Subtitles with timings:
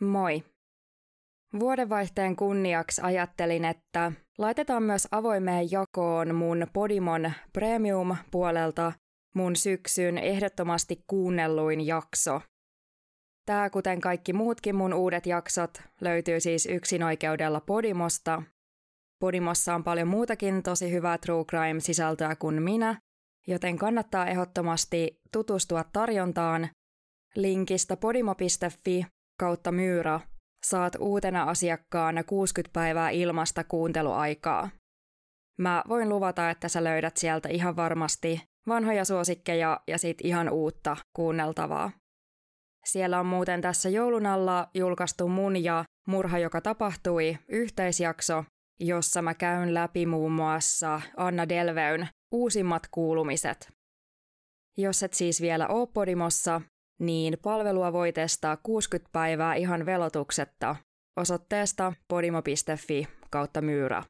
[0.00, 0.44] Moi.
[1.60, 8.92] Vuodenvaihteen kunniaksi ajattelin, että laitetaan myös avoimeen jakoon mun Podimon Premium-puolelta
[9.34, 12.40] mun syksyn ehdottomasti kuunnelluin jakso.
[13.46, 18.42] Tää, kuten kaikki muutkin mun uudet jaksot, löytyy siis yksinoikeudella Podimosta.
[19.20, 22.98] Podimossa on paljon muutakin tosi hyvää True Crime-sisältöä kuin minä,
[23.46, 26.68] joten kannattaa ehdottomasti tutustua tarjontaan.
[27.34, 29.06] Linkistä podimo.fi
[29.44, 30.20] kautta myyrä
[30.66, 34.70] saat uutena asiakkaana 60 päivää ilmasta kuunteluaikaa.
[35.58, 40.96] Mä voin luvata, että sä löydät sieltä ihan varmasti vanhoja suosikkeja ja sit ihan uutta
[41.16, 41.90] kuunneltavaa.
[42.84, 48.44] Siellä on muuten tässä joulun alla julkaistu mun ja Murha, joka tapahtui, yhteisjakso,
[48.80, 53.72] jossa mä käyn läpi muun muassa Anna Delveyn uusimmat kuulumiset.
[54.76, 56.60] Jos et siis vielä oo Podimossa,
[56.98, 60.76] niin palvelua voi testaa 60 päivää ihan velotuksetta
[61.16, 64.02] osoitteesta podimo.fi kautta myyrä.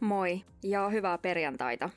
[0.00, 1.90] Moi ja hyvää perjantaita.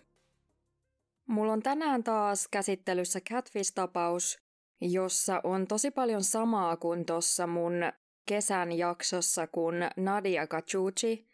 [1.27, 4.48] Mulla on tänään taas käsittelyssä Catfish-tapaus,
[4.81, 7.73] jossa on tosi paljon samaa kuin tuossa mun
[8.25, 11.27] kesän jaksossa, kun Nadia Kachuchi.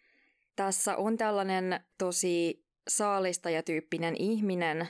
[0.56, 4.88] Tässä on tällainen tosi saalistajatyyppinen ihminen,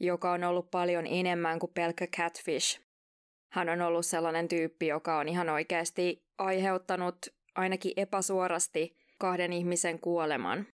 [0.00, 2.80] joka on ollut paljon enemmän kuin pelkkä catfish.
[3.52, 7.16] Hän on ollut sellainen tyyppi, joka on ihan oikeasti aiheuttanut
[7.54, 10.66] ainakin epäsuorasti kahden ihmisen kuoleman.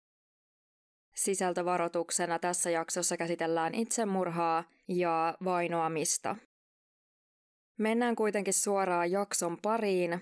[1.15, 6.37] Sisältövaroituksena tässä jaksossa käsitellään itsemurhaa ja vainoamista.
[7.83, 10.21] Mennään kuitenkin suoraan jakson pariin.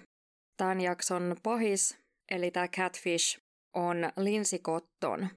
[0.57, 1.99] Tämän jakson pahis,
[2.31, 3.41] eli tämä Catfish,
[3.75, 5.29] on Lindsay Cotton.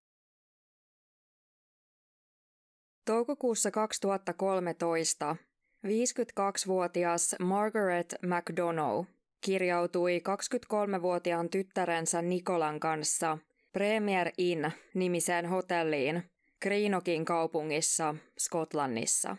[3.06, 5.36] Toukokuussa 2013
[5.86, 9.10] 52-vuotias Margaret McDonough
[9.42, 10.22] kirjautui
[10.74, 13.38] 23-vuotiaan tyttärensä Nikolan kanssa
[13.74, 16.24] Premier Inn-nimiseen hotelliin
[16.62, 19.38] Greenokin kaupungissa Skotlannissa.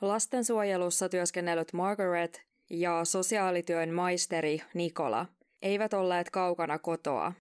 [0.00, 5.26] Lastensuojelussa työskennellyt Margaret ja sosiaalityön maisteri Nikola
[5.62, 7.32] eivät olleet kaukana kotoa.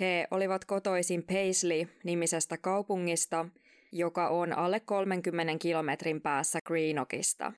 [0.00, 3.46] He olivat kotoisin Paisley-nimisestä kaupungista,
[3.92, 7.52] joka on alle 30 kilometrin päässä Greenockista.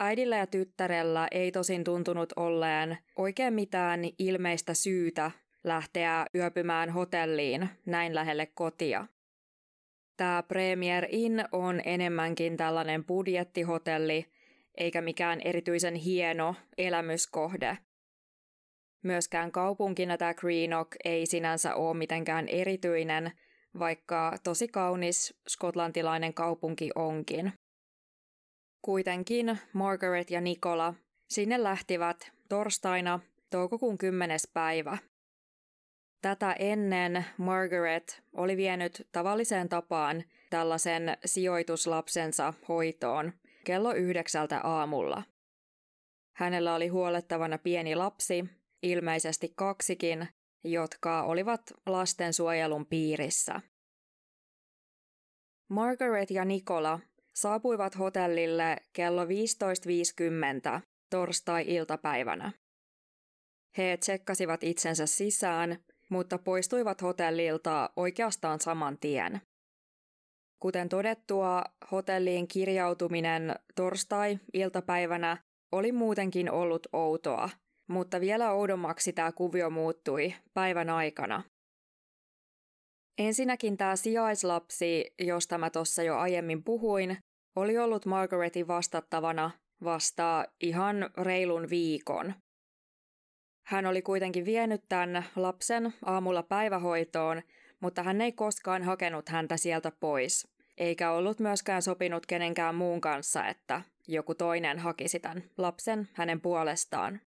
[0.00, 5.30] Äidillä ja tyttärellä ei tosin tuntunut olleen oikein mitään ilmeistä syytä
[5.64, 9.06] lähteä yöpymään hotelliin näin lähelle kotia.
[10.20, 14.26] Tämä Premier Inn on enemmänkin tällainen budjettihotelli,
[14.74, 17.78] eikä mikään erityisen hieno elämyskohde.
[19.02, 23.32] Myöskään kaupunkina tämä Greenock ei sinänsä ole mitenkään erityinen,
[23.78, 27.52] vaikka tosi kaunis skotlantilainen kaupunki onkin.
[28.82, 30.94] Kuitenkin Margaret ja Nikola
[31.30, 33.20] sinne lähtivät torstaina
[33.50, 34.38] toukokuun 10.
[34.52, 34.98] päivä
[36.22, 43.32] Tätä ennen Margaret oli vienyt tavalliseen tapaan tällaisen sijoituslapsensa hoitoon
[43.64, 45.22] kello yhdeksältä aamulla.
[46.36, 48.44] Hänellä oli huolettavana pieni lapsi,
[48.82, 50.28] ilmeisesti kaksikin,
[50.64, 53.60] jotka olivat lastensuojelun piirissä.
[55.68, 57.00] Margaret ja Nikola
[57.34, 62.52] saapuivat hotellille kello 15.50 torstai-iltapäivänä.
[63.78, 69.40] He tsekkasivat itsensä sisään mutta poistuivat hotellilta oikeastaan saman tien.
[70.62, 75.36] Kuten todettua, hotelliin kirjautuminen torstai-iltapäivänä
[75.72, 77.50] oli muutenkin ollut outoa,
[77.88, 81.42] mutta vielä oudommaksi tämä kuvio muuttui päivän aikana.
[83.18, 87.16] Ensinnäkin tämä sijaislapsi, josta mä tuossa jo aiemmin puhuin,
[87.56, 89.50] oli ollut Margaretin vastattavana
[89.84, 92.34] vasta ihan reilun viikon.
[93.62, 97.42] Hän oli kuitenkin vienyt tämän lapsen aamulla päivähoitoon,
[97.80, 100.48] mutta hän ei koskaan hakenut häntä sieltä pois,
[100.78, 107.20] eikä ollut myöskään sopinut kenenkään muun kanssa, että joku toinen hakisi tämän lapsen hänen puolestaan.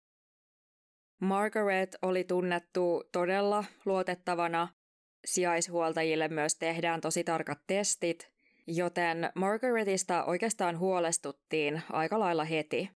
[1.20, 4.68] Margaret oli tunnettu todella luotettavana.
[5.24, 8.30] Sijaishuoltajille myös tehdään tosi tarkat testit,
[8.66, 12.90] joten Margaretista oikeastaan huolestuttiin aika lailla heti.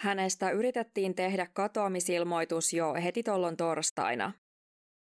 [0.00, 4.32] Hänestä yritettiin tehdä katoamisilmoitus jo heti tollon torstaina.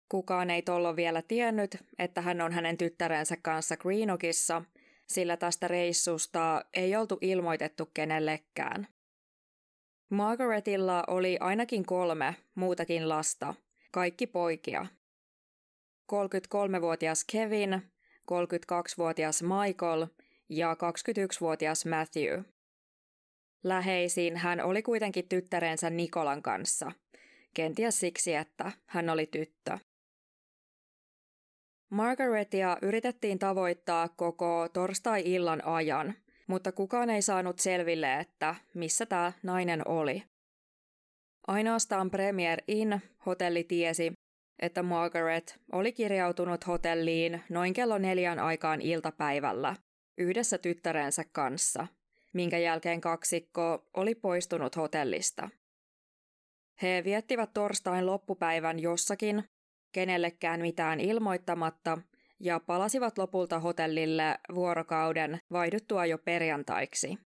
[0.08, 4.62] Kukaan ei tollon vielä tiennyt, että hän on hänen tyttärensä kanssa Greenockissa,
[5.06, 8.88] sillä tästä reissusta ei oltu ilmoitettu kenellekään.
[10.10, 13.54] Margaretilla oli ainakin kolme muutakin lasta,
[13.92, 14.86] kaikki poikia.
[16.12, 17.82] 33-vuotias Kevin,
[18.32, 20.06] 32-vuotias Michael
[20.48, 22.42] ja 21-vuotias Matthew.
[23.64, 26.92] Läheisin hän oli kuitenkin tyttärensä Nikolan kanssa,
[27.54, 29.78] kenties siksi, että hän oli tyttö.
[31.90, 36.14] Margaretia yritettiin tavoittaa koko torstai-illan ajan,
[36.46, 40.22] mutta kukaan ei saanut selville, että missä tämä nainen oli.
[41.46, 44.12] Ainoastaan Premier Inn hotelli tiesi,
[44.58, 49.76] että Margaret oli kirjautunut hotelliin noin kello neljän aikaan iltapäivällä
[50.18, 51.86] yhdessä tyttärensä kanssa,
[52.32, 55.48] minkä jälkeen kaksikko oli poistunut hotellista.
[56.82, 59.44] He viettivät torstain loppupäivän jossakin,
[59.92, 61.98] kenellekään mitään ilmoittamatta,
[62.40, 67.18] ja palasivat lopulta hotellille vuorokauden vaihduttua jo perjantaiksi.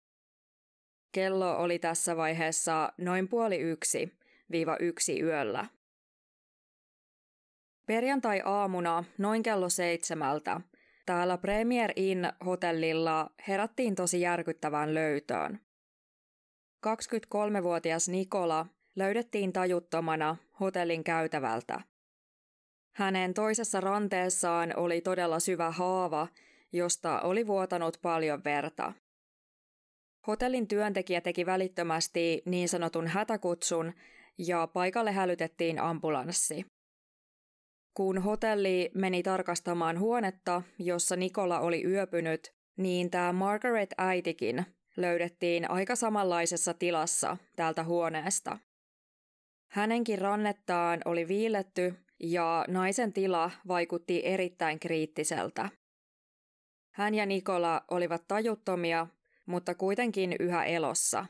[1.12, 4.18] Kello oli tässä vaiheessa noin puoli yksi
[4.52, 5.66] viiva yksi yöllä.
[7.86, 10.62] Perjantai-aamuna noin kello seitsemältä
[11.12, 15.60] täällä Premier Inn hotellilla herättiin tosi järkyttävään löytöön.
[16.88, 18.66] 23-vuotias Nikola
[18.96, 21.82] löydettiin tajuttomana hotellin käytävältä.
[22.96, 26.28] Hänen toisessa ranteessaan oli todella syvä haava,
[26.74, 28.94] josta oli vuotanut paljon verta.
[30.28, 33.94] Hotellin työntekijä teki välittömästi niin sanotun hätäkutsun
[34.38, 36.66] ja paikalle hälytettiin ambulanssi.
[37.94, 44.66] Kun hotelli meni tarkastamaan huonetta, jossa Nikola oli yöpynyt, niin tämä Margaret äitikin
[44.98, 48.58] löydettiin aika samanlaisessa tilassa täältä huoneesta.
[49.72, 55.70] Hänenkin rannettaan oli viiletty ja naisen tila vaikutti erittäin kriittiseltä.
[56.92, 59.08] Hän ja Nikola olivat tajuttomia,
[59.46, 61.26] mutta kuitenkin yhä elossa.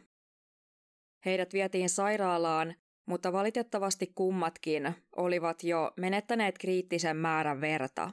[1.26, 2.76] Heidät vietiin sairaalaan,
[3.06, 8.12] mutta valitettavasti kummatkin olivat jo menettäneet kriittisen määrän verta.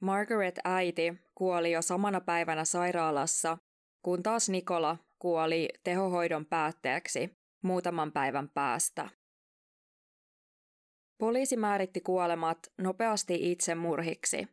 [0.00, 3.58] Margaret äiti kuoli jo samana päivänä sairaalassa,
[4.02, 7.30] kun taas Nikola kuoli tehohoidon päätteeksi
[7.62, 9.08] muutaman päivän päästä.
[11.18, 14.48] Poliisi määritti kuolemat nopeasti itsemurhiksi.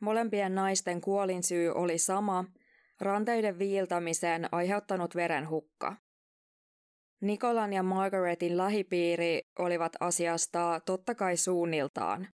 [0.00, 2.44] Molempien naisten kuolinsyy oli sama,
[3.00, 5.96] ranteiden viiltämisen aiheuttanut verenhukka.
[7.20, 12.28] Nikolan ja Margaretin lähipiiri olivat asiasta totta kai suunniltaan.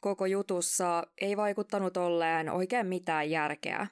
[0.00, 3.86] Koko jutussa ei vaikuttanut olleen oikein mitään järkeä.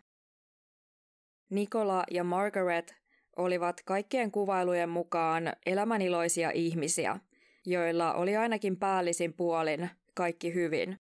[1.50, 2.94] Nikola ja Margaret
[3.36, 7.18] olivat kaikkien kuvailujen mukaan elämäniloisia ihmisiä,
[7.66, 10.98] joilla oli ainakin päällisin puolin kaikki hyvin.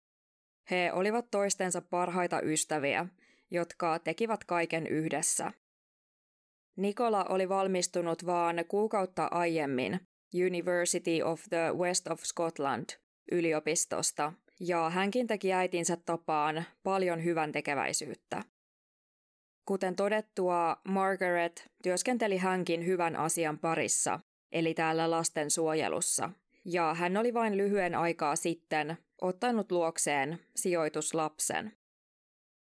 [0.71, 3.05] He olivat toistensa parhaita ystäviä,
[3.51, 5.51] jotka tekivät kaiken yhdessä.
[6.75, 9.99] Nikola oli valmistunut vaan kuukautta aiemmin
[10.45, 12.85] University of the West of Scotland
[13.31, 18.43] yliopistosta, ja hänkin teki äitinsä tapaan paljon hyvän tekeväisyyttä.
[19.65, 24.19] Kuten todettua, Margaret työskenteli hänkin hyvän asian parissa,
[24.51, 26.29] eli täällä lastensuojelussa–
[26.65, 31.73] ja hän oli vain lyhyen aikaa sitten ottanut luokseen sijoituslapsen.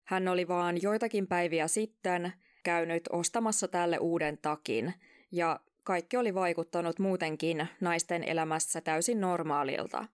[0.05, 4.95] Hän oli vaan joitakin päiviä sitten käynyt ostamassa tälle uuden takin,
[5.33, 10.05] ja kaikki oli vaikuttanut muutenkin naisten elämässä täysin normaalilta.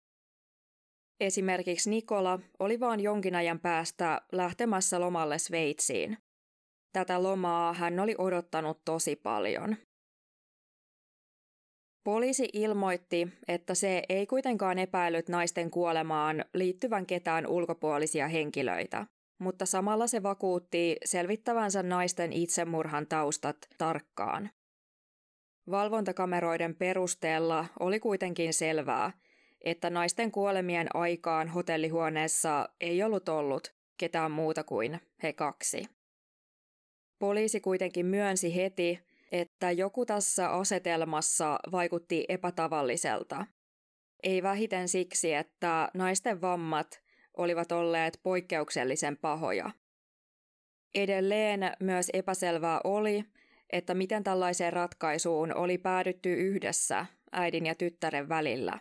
[1.21, 6.19] Esimerkiksi Nikola oli vain jonkin ajan päästä lähtemässä lomalle Sveitsiin.
[6.93, 9.77] Tätä lomaa hän oli odottanut tosi paljon.
[12.05, 19.07] Poliisi ilmoitti, että se ei kuitenkaan epäillyt naisten kuolemaan liittyvän ketään ulkopuolisia henkilöitä,
[19.45, 24.51] mutta samalla se vakuutti selvittävänsä naisten itsemurhan taustat tarkkaan.
[25.71, 29.13] Valvontakameroiden perusteella oli kuitenkin selvää,
[29.61, 35.87] että naisten kuolemien aikaan hotellihuoneessa ei ollut ollut ketään muuta kuin he kaksi.
[37.19, 39.01] Poliisi kuitenkin myönsi heti,
[39.33, 43.47] että joku tässä asetelmassa vaikutti epätavalliselta.
[44.23, 47.04] Ei vähiten siksi, että naisten vammat
[47.37, 49.71] olivat olleet poikkeuksellisen pahoja.
[50.95, 53.25] Edelleen myös epäselvää oli,
[53.71, 58.79] että miten tällaiseen ratkaisuun oli päädytty yhdessä äidin ja tyttären välillä.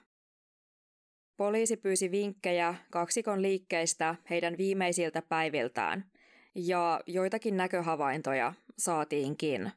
[1.37, 6.05] Poliisi pyysi vinkkejä kaksikon liikkeistä heidän viimeisiltä päiviltään,
[6.55, 9.71] ja joitakin näköhavaintoja saatiinkin.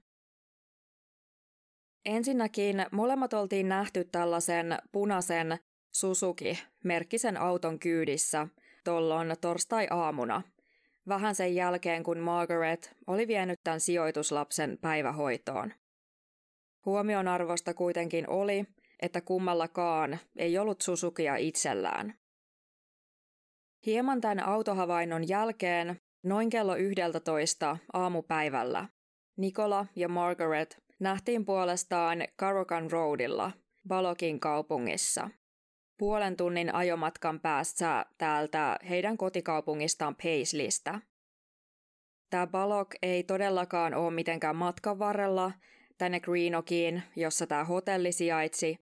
[2.04, 5.58] Ensinnäkin molemmat oltiin nähty tällaisen punaisen
[5.92, 8.48] Suzuki-merkkisen auton kyydissä
[8.86, 10.42] tollon torstai-aamuna,
[11.08, 15.72] vähän sen jälkeen kun Margaret oli vienyt tämän sijoituslapsen päivähoitoon.
[16.84, 18.64] Huomionarvosta kuitenkin oli,
[19.02, 22.14] että kummallakaan ei ollut Susukia itsellään.
[23.86, 28.88] Hieman tämän autohavainnon jälkeen, noin kello 11 aamupäivällä,
[29.36, 33.52] Nikola ja Margaret nähtiin puolestaan Karokan Roadilla,
[33.88, 35.30] Balokin kaupungissa.
[35.98, 41.00] Puolen tunnin ajomatkan päässä täältä heidän kotikaupungistaan Paisleystä.
[42.30, 45.52] Tämä Balok ei todellakaan ole mitenkään matkan varrella
[45.98, 48.76] tänne Greenokiin, jossa tämä hotelli sijaitsi.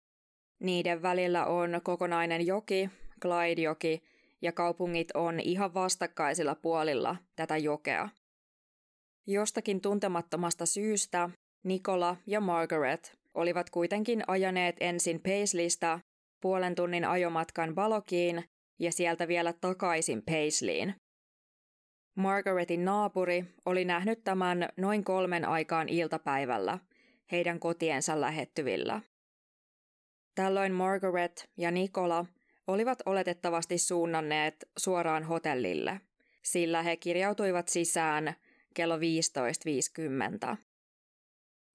[0.60, 2.90] Niiden välillä on kokonainen joki,
[3.22, 4.02] Clyde-joki,
[4.42, 8.08] ja kaupungit on ihan vastakkaisilla puolilla tätä jokea.
[9.26, 11.30] Jostakin tuntemattomasta syystä
[11.64, 16.00] Nikola ja Margaret olivat kuitenkin ajaneet ensin Paisleystä
[16.40, 18.44] puolen tunnin ajomatkan Balokiin
[18.78, 20.94] ja sieltä vielä takaisin Paisleyin.
[22.14, 26.78] Margaretin naapuri oli nähnyt tämän noin kolmen aikaan iltapäivällä
[27.32, 29.00] heidän kotiensa lähettyvillä.
[30.35, 32.26] Tällöin Margaret ja Nikola
[32.66, 36.00] olivat oletettavasti suunnanneet suoraan hotellille,
[36.42, 38.35] sillä he kirjautuivat sisään
[38.75, 40.56] kello 15.50.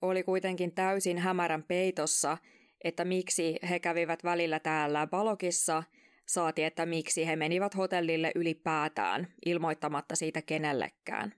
[0.02, 2.38] Oli kuitenkin täysin hämärän peitossa,
[2.84, 5.84] että miksi he kävivät välillä täällä Balokissa,
[6.26, 11.34] saati että miksi he menivät hotellille ylipäätään, ilmoittamatta siitä kenellekään.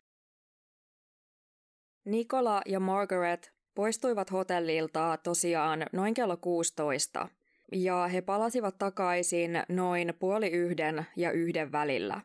[2.06, 7.30] Nikola ja Margaret poistuivat hotellilta tosiaan noin kello 16,
[7.72, 12.22] ja he palasivat takaisin noin puoli yhden ja yhden välillä.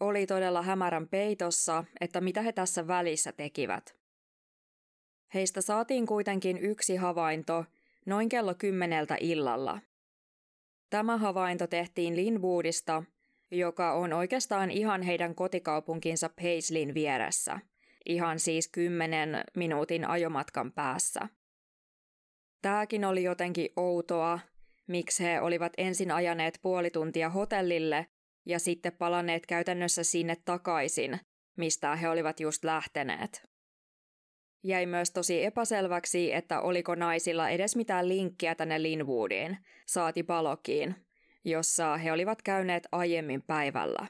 [0.00, 3.96] Oli todella hämärän peitossa, että mitä he tässä välissä tekivät.
[5.34, 7.64] Heistä saatiin kuitenkin yksi havainto
[8.08, 9.80] noin kello kymmeneltä illalla.
[10.90, 13.02] Tämä havainto tehtiin Linwoodista,
[13.50, 17.60] joka on oikeastaan ihan heidän kotikaupunkinsa Paisleyn vieressä,
[18.06, 21.28] ihan siis kymmenen minuutin ajomatkan päässä.
[22.62, 24.38] Tämäkin oli jotenkin outoa,
[24.86, 28.06] miksi he olivat ensin ajaneet puoli tuntia hotellille
[28.46, 31.20] ja sitten palanneet käytännössä sinne takaisin,
[31.56, 33.48] mistä he olivat just lähteneet.
[34.68, 40.94] Jäi myös tosi epäselväksi, että oliko naisilla edes mitään linkkiä tänne Linwoodiin, saati Palokiin,
[41.44, 44.06] jossa he olivat käyneet aiemmin päivällä.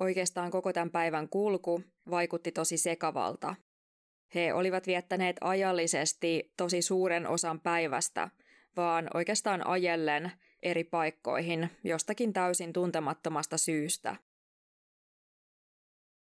[0.00, 3.54] Oikeastaan koko tämän päivän kulku vaikutti tosi sekavalta.
[4.34, 8.28] He olivat viettäneet ajallisesti tosi suuren osan päivästä,
[8.76, 14.16] vaan oikeastaan ajellen eri paikkoihin jostakin täysin tuntemattomasta syystä.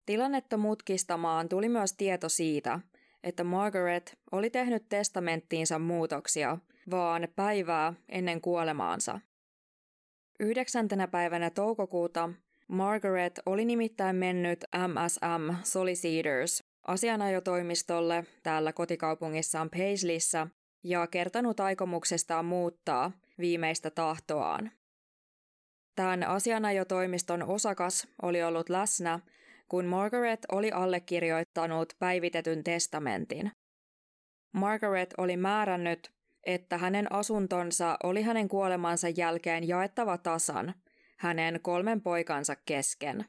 [0.07, 2.81] Tilannetta mutkistamaan tuli myös tieto siitä,
[3.25, 6.59] että Margaret oli tehnyt testamenttiinsa muutoksia
[6.91, 9.21] vaan päivää ennen kuolemaansa.
[10.41, 12.31] Yhdeksäntenä päivänä toukokuuta
[12.69, 20.47] Margaret oli nimittäin mennyt MSM Solicitors asianajotoimistolle täällä kotikaupungissaan Paisleyssä
[20.83, 24.71] ja kertonut aikomuksestaan muuttaa viimeistä tahtoaan.
[25.95, 29.21] Tämän asianajotoimiston osakas oli ollut läsnä
[29.73, 33.52] kun Margaret oli allekirjoittanut päivitetyn testamentin.
[34.52, 36.12] Margaret oli määrännyt,
[36.45, 40.75] että hänen asuntonsa oli hänen kuolemansa jälkeen jaettava tasan
[41.19, 43.25] hänen kolmen poikansa kesken.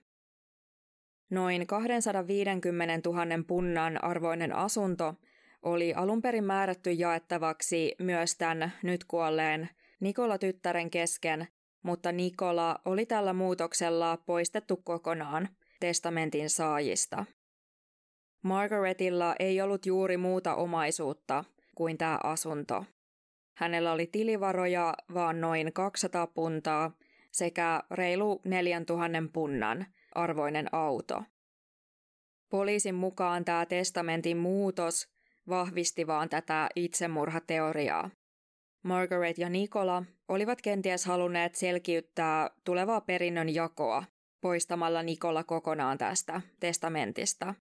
[1.29, 5.15] Noin 250 000 punnan arvoinen asunto
[5.61, 9.69] oli alun perin määrätty jaettavaksi myös tämän nyt kuolleen
[9.99, 11.47] Nikola-tyttären kesken,
[11.83, 15.49] mutta Nikola oli tällä muutoksella poistettu kokonaan
[15.83, 17.25] testamentin saajista.
[18.43, 21.43] Margaretilla ei ollut juuri muuta omaisuutta
[21.75, 22.85] kuin tämä asunto.
[23.57, 26.91] Hänellä oli tilivaroja vaan noin 200 puntaa
[27.31, 29.85] sekä reilu 4000 punnan
[30.15, 31.23] arvoinen auto.
[32.49, 35.07] Poliisin mukaan tämä testamentin muutos
[35.49, 38.09] vahvisti vaan tätä itsemurhateoriaa.
[38.83, 44.03] Margaret ja Nikola olivat kenties halunneet selkiyttää tulevaa perinnön jakoa
[44.43, 47.55] poistamalla Nikola kokonaan tästä testamentista.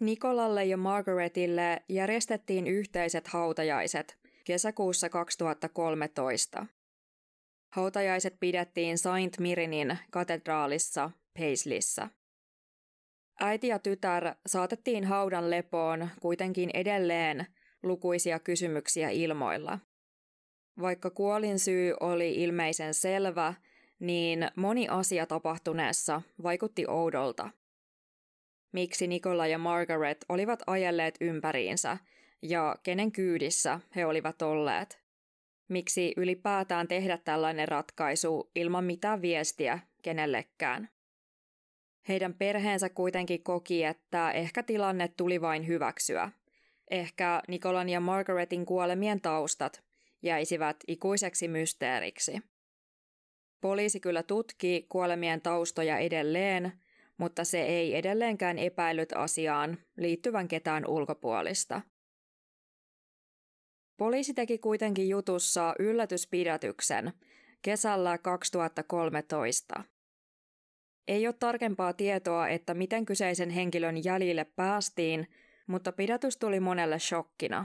[0.00, 6.66] Nikolalle ja Margaretille järjestettiin yhteiset hautajaiset kesäkuussa 2013.
[7.72, 12.08] Hautajaiset pidettiin Saint Mirinin katedraalissa Paisleyssä.
[13.40, 17.46] Äiti ja tytär saatettiin haudan lepoon kuitenkin edelleen
[17.82, 19.78] lukuisia kysymyksiä ilmoilla.
[20.80, 23.54] Vaikka kuolin syy oli ilmeisen selvä
[24.00, 27.50] niin moni asia tapahtuneessa vaikutti oudolta.
[28.72, 31.98] Miksi Nikola ja Margaret olivat ajelleet ympäriinsä
[32.42, 35.00] ja kenen kyydissä he olivat olleet?
[35.68, 40.88] Miksi ylipäätään tehdä tällainen ratkaisu ilman mitään viestiä kenellekään?
[42.08, 46.30] Heidän perheensä kuitenkin koki, että ehkä tilanne tuli vain hyväksyä,
[46.90, 49.82] ehkä Nikolan ja Margaretin kuolemien taustat
[50.22, 52.42] jäisivät ikuiseksi mysteeriksi.
[53.60, 56.72] Poliisi kyllä tutki kuolemien taustoja edelleen,
[57.16, 61.80] mutta se ei edelleenkään epäillyt asiaan liittyvän ketään ulkopuolista.
[63.96, 67.12] Poliisi teki kuitenkin jutussa yllätyspidätyksen
[67.62, 69.84] kesällä 2013.
[71.08, 75.28] Ei ole tarkempaa tietoa, että miten kyseisen henkilön jäljille päästiin,
[75.66, 77.64] mutta pidätys tuli monelle shokkina.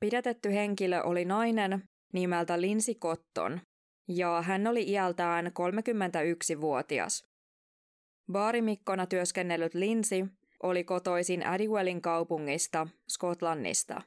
[0.00, 1.82] Pidätetty henkilö oli nainen
[2.12, 3.60] nimeltä Linsi Kotton,
[4.08, 7.26] ja hän oli iältään 31-vuotias.
[8.32, 10.24] Baarimikkona työskennellyt Linsi
[10.62, 14.02] oli kotoisin Adwellin kaupungista, Skotlannista.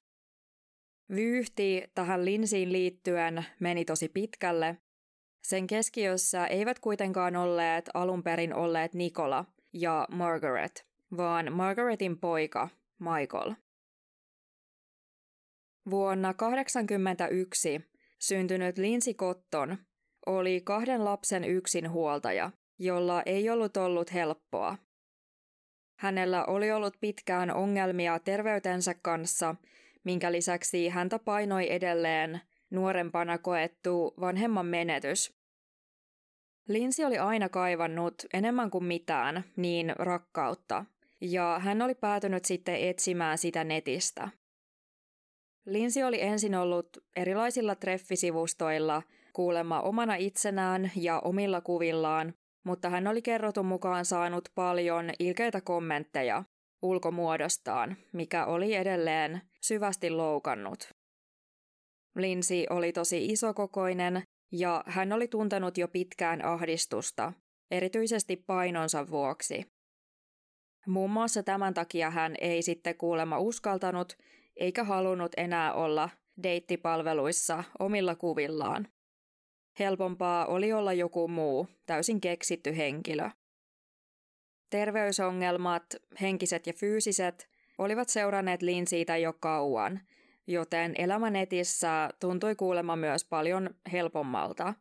[1.16, 4.78] Vyyhti tähän Linsiin liittyen meni tosi pitkälle.
[5.44, 10.88] Sen keskiössä eivät kuitenkaan olleet alun perin olleet Nikola ja Margaret,
[11.18, 13.54] vaan Margaretin poika Michael.
[15.90, 19.78] Vuonna 1981 syntynyt Lindsay Cotton
[20.26, 24.78] oli kahden lapsen yksinhuoltaja, jolla ei ollut ollut helppoa.
[26.00, 29.56] Hänellä oli ollut pitkään ongelmia terveytensä kanssa,
[30.04, 35.34] minkä lisäksi häntä painoi edelleen nuorempana koettu vanhemman menetys.
[36.68, 40.86] Linsi oli aina kaivannut enemmän kuin mitään niin rakkautta,
[41.22, 44.30] ja hän oli päätynyt sitten etsimään sitä netistä.
[45.66, 49.02] Linsi oli ensin ollut erilaisilla treffisivustoilla
[49.34, 56.44] kuulemma omana itsenään ja omilla kuvillaan, mutta hän oli kerrotun mukaan saanut paljon ilkeitä kommentteja
[56.82, 60.90] ulkomuodostaan, mikä oli edelleen syvästi loukannut.
[62.16, 67.34] Linsi oli tosi isokokoinen ja hän oli tuntenut jo pitkään ahdistusta,
[67.72, 69.66] erityisesti painonsa vuoksi.
[70.88, 74.18] Muun muassa tämän takia hän ei sitten kuulemma uskaltanut
[74.58, 76.10] eikä halunnut enää olla
[76.44, 78.88] deittipalveluissa omilla kuvillaan.
[79.80, 83.30] Helpompaa oli olla joku muu, täysin keksitty henkilö.
[84.70, 85.84] Terveysongelmat,
[86.22, 90.02] henkiset ja fyysiset, olivat seuranneet Linsiitä jo kauan,
[90.48, 94.74] joten elämä netissä tuntui kuulemma myös paljon helpommalta.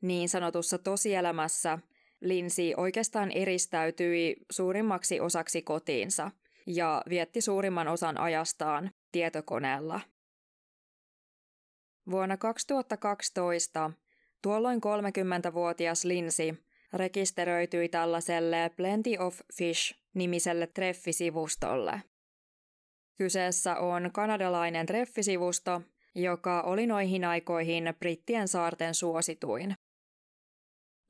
[0.00, 1.78] Niin sanotussa tosielämässä
[2.20, 6.30] Linsi oikeastaan eristäytyi suurimmaksi osaksi kotiinsa
[6.66, 10.00] ja vietti suurimman osan ajastaan tietokoneella.
[12.10, 13.90] Vuonna 2012
[14.42, 16.54] tuolloin 30-vuotias Linsi
[16.92, 22.02] rekisteröityi tällaiselle Plenty of Fish-nimiselle treffisivustolle.
[23.18, 25.82] Kyseessä on kanadalainen treffisivusto,
[26.14, 29.74] joka oli noihin aikoihin brittien saarten suosituin.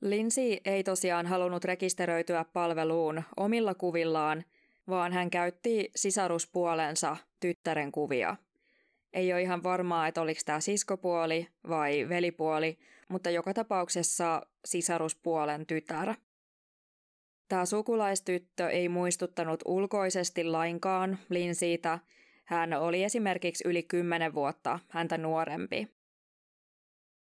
[0.01, 4.43] Linsi ei tosiaan halunnut rekisteröityä palveluun omilla kuvillaan,
[4.89, 8.35] vaan hän käytti sisaruspuolensa tyttären kuvia.
[9.13, 12.77] Ei ole ihan varmaa, että oliko tämä siskopuoli vai velipuoli,
[13.09, 16.13] mutta joka tapauksessa sisaruspuolen tytär.
[17.47, 21.99] Tämä sukulaistyttö ei muistuttanut ulkoisesti lainkaan Linsiitä.
[22.45, 25.87] Hän oli esimerkiksi yli 10 vuotta häntä nuorempi.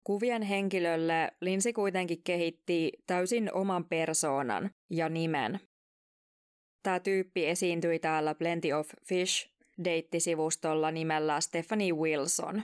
[0.03, 5.59] Kuvien henkilölle Linsi kuitenkin kehitti täysin oman persoonan ja nimen.
[6.83, 9.49] Tämä tyyppi esiintyi täällä Plenty of Fish
[9.83, 12.63] deittisivustolla nimellä Stephanie Wilson.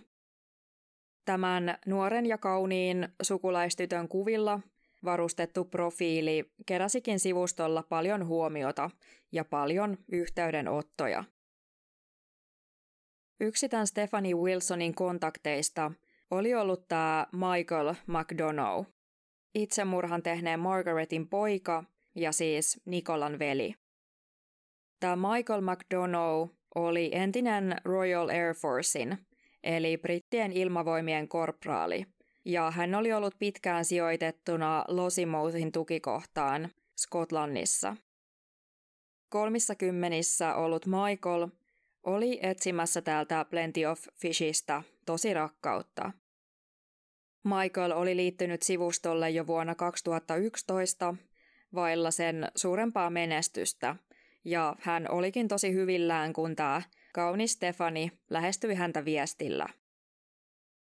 [1.26, 4.60] Tämän nuoren ja kauniin sukulaistytön kuvilla
[5.04, 8.90] varustettu profiili keräsikin sivustolla paljon huomiota
[9.32, 11.24] ja paljon yhteydenottoja.
[13.40, 15.92] Yksi tämän Stephanie Wilsonin kontakteista
[16.32, 18.90] oli ollut tämä Michael McDonough,
[19.56, 21.84] itsemurhan tehneen Margaretin poika
[22.16, 23.76] ja siis Nikolan veli.
[25.00, 29.18] Tämä Michael McDonough oli entinen Royal Air Forcein,
[29.64, 32.06] eli brittien ilmavoimien korpraali,
[32.46, 37.96] ja hän oli ollut pitkään sijoitettuna Losimouthin tukikohtaan Skotlannissa.
[39.30, 41.48] Kolmissa kymmenissä ollut Michael
[42.04, 46.12] oli etsimässä täältä Plenty of Fishista tosi rakkautta.
[47.44, 51.16] Michael oli liittynyt sivustolle jo vuonna 2011
[51.76, 53.96] vailla sen suurempaa menestystä–
[54.50, 56.82] ja hän olikin tosi hyvillään, kun tämä
[57.14, 59.66] kaunis Stefani lähestyi häntä viestillä.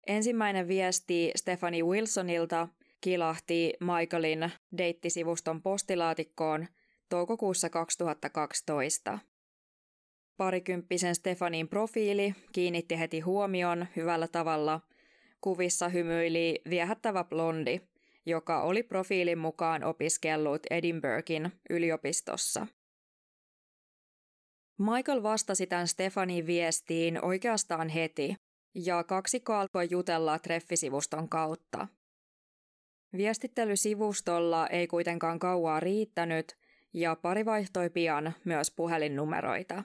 [0.07, 2.67] Ensimmäinen viesti Stefani Wilsonilta
[3.01, 6.67] kilahti Michaelin deittisivuston postilaatikkoon
[7.09, 9.19] toukokuussa 2012.
[10.37, 14.81] Parikymppisen Stefanin profiili kiinnitti heti huomion hyvällä tavalla.
[15.41, 17.81] Kuvissa hymyili viehättävä blondi,
[18.25, 22.67] joka oli profiilin mukaan opiskellut Edinburghin yliopistossa.
[24.79, 28.35] Michael vastasi tämän Stefanin viestiin oikeastaan heti,
[28.75, 31.87] ja kaksikko alkoi jutella treffisivuston kautta.
[33.17, 36.57] Viestittelysivustolla ei kuitenkaan kauaa riittänyt,
[36.93, 39.83] ja pari vaihtoi pian myös puhelinnumeroita.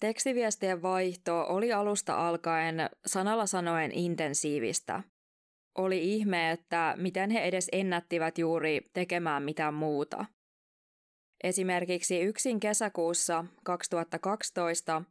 [0.00, 5.02] Tekstiviestien vaihto oli alusta alkaen sanalla sanoen intensiivistä.
[5.78, 10.24] Oli ihme, että miten he edes ennättivät juuri tekemään mitään muuta.
[11.44, 15.02] Esimerkiksi yksin kesäkuussa 2012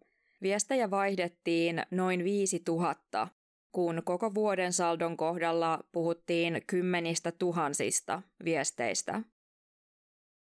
[0.42, 3.28] viestejä vaihdettiin noin 5000,
[3.72, 9.22] kun koko vuoden saldon kohdalla puhuttiin kymmenistä tuhansista viesteistä.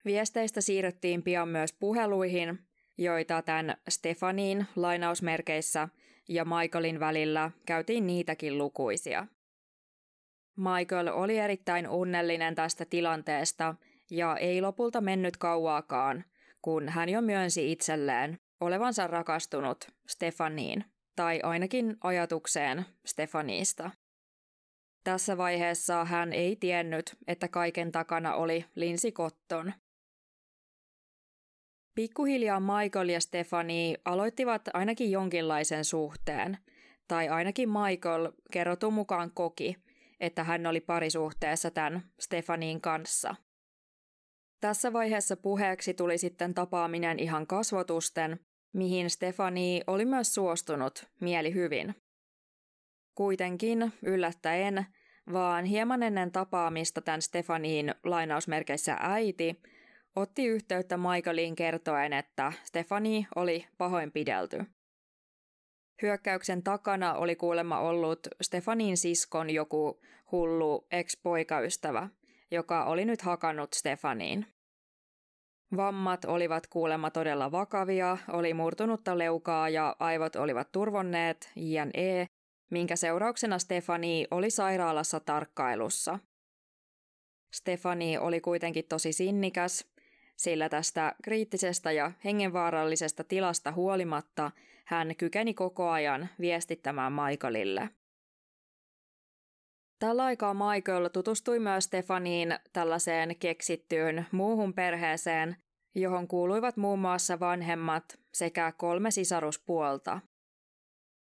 [0.04, 2.58] Viesteistä siirryttiin pian myös puheluihin,
[2.98, 5.88] joita tämän Stefanin lainausmerkeissä
[6.28, 9.26] ja Michaelin välillä käytiin niitäkin lukuisia.
[10.56, 13.74] Michael oli erittäin onnellinen tästä tilanteesta
[14.10, 16.24] ja ei lopulta mennyt kauaakaan,
[16.62, 20.84] kun hän jo myönsi itselleen olevansa rakastunut Stefaniin,
[21.16, 23.90] tai ainakin ajatukseen Stefaniista.
[25.04, 29.72] Tässä vaiheessa hän ei tiennyt, että kaiken takana oli Linsi Cotton.
[31.94, 36.58] Pikkuhiljaa Michael ja Stefani aloittivat ainakin jonkinlaisen suhteen,
[37.08, 39.76] tai ainakin Michael kerrotun mukaan koki,
[40.20, 43.34] että hän oli parisuhteessa tämän Stefaniin kanssa.
[44.62, 48.40] Tässä vaiheessa puheeksi tuli sitten tapaaminen ihan kasvotusten,
[48.72, 51.94] mihin Stefani oli myös suostunut mieli hyvin.
[53.14, 54.86] Kuitenkin yllättäen,
[55.32, 59.60] vaan hieman ennen tapaamista tämän Stefaniin lainausmerkeissä äiti
[60.16, 64.64] otti yhteyttä Michaeliin kertoen, että Stefani oli pahoinpidelty.
[66.02, 70.00] Hyökkäyksen takana oli kuulemma ollut Stefanin siskon joku
[70.32, 72.08] hullu ex-poikaystävä,
[72.52, 74.46] joka oli nyt hakannut Stefaniin.
[75.76, 82.26] Vammat olivat kuulemma todella vakavia, oli murtunutta leukaa ja aivot olivat turvonneet, jne,
[82.70, 86.18] minkä seurauksena Stefani oli sairaalassa tarkkailussa.
[87.54, 89.92] Stefani oli kuitenkin tosi sinnikäs,
[90.36, 94.50] sillä tästä kriittisestä ja hengenvaarallisesta tilasta huolimatta
[94.84, 97.88] hän kykeni koko ajan viestittämään Michaelille.
[100.02, 105.56] Tällä aikaa Michael tutustui myös Stefaniin tällaiseen keksittyyn muuhun perheeseen,
[105.94, 110.20] johon kuuluivat muun muassa vanhemmat sekä kolme sisaruspuolta.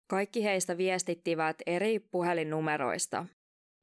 [0.09, 3.25] Kaikki heistä viestittivät eri puhelinnumeroista.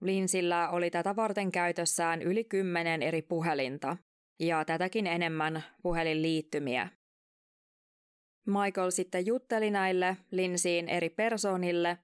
[0.00, 3.96] Linsillä oli tätä varten käytössään yli kymmenen eri puhelinta
[4.40, 6.88] ja tätäkin enemmän puhelinliittymiä.
[8.46, 11.98] Michael sitten jutteli näille Linsiin eri persoonille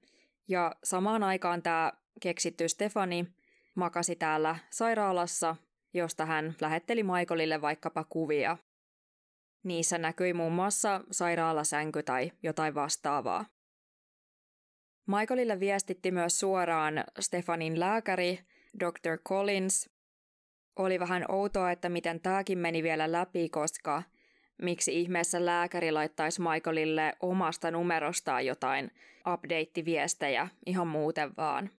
[0.48, 3.26] ja samaan aikaan tämä keksitty Stefani
[3.74, 5.56] makasi täällä sairaalassa,
[5.94, 8.56] josta hän lähetteli Michaelille vaikkapa kuvia.
[9.62, 13.44] Niissä näkyi muun muassa sairaalasänky tai jotain vastaavaa.
[15.06, 18.38] Michaelille viestitti myös suoraan Stefanin lääkäri,
[18.80, 19.18] Dr.
[19.28, 19.90] Collins.
[20.76, 24.02] Oli vähän outoa, että miten tämäkin meni vielä läpi, koska
[24.62, 28.90] miksi ihmeessä lääkäri laittaisi Michaelille omasta numerostaan jotain
[29.28, 31.70] update-viestejä ihan muuten vaan.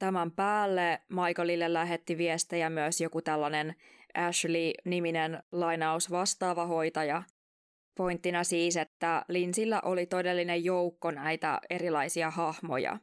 [0.00, 3.74] Tämän päälle Michaelille lähetti viestejä myös joku tällainen
[4.14, 7.22] Ashley-niminen lainaus vastaava hoitaja.
[7.96, 12.98] Pointtina siis, että Linsillä oli todellinen joukko näitä erilaisia hahmoja.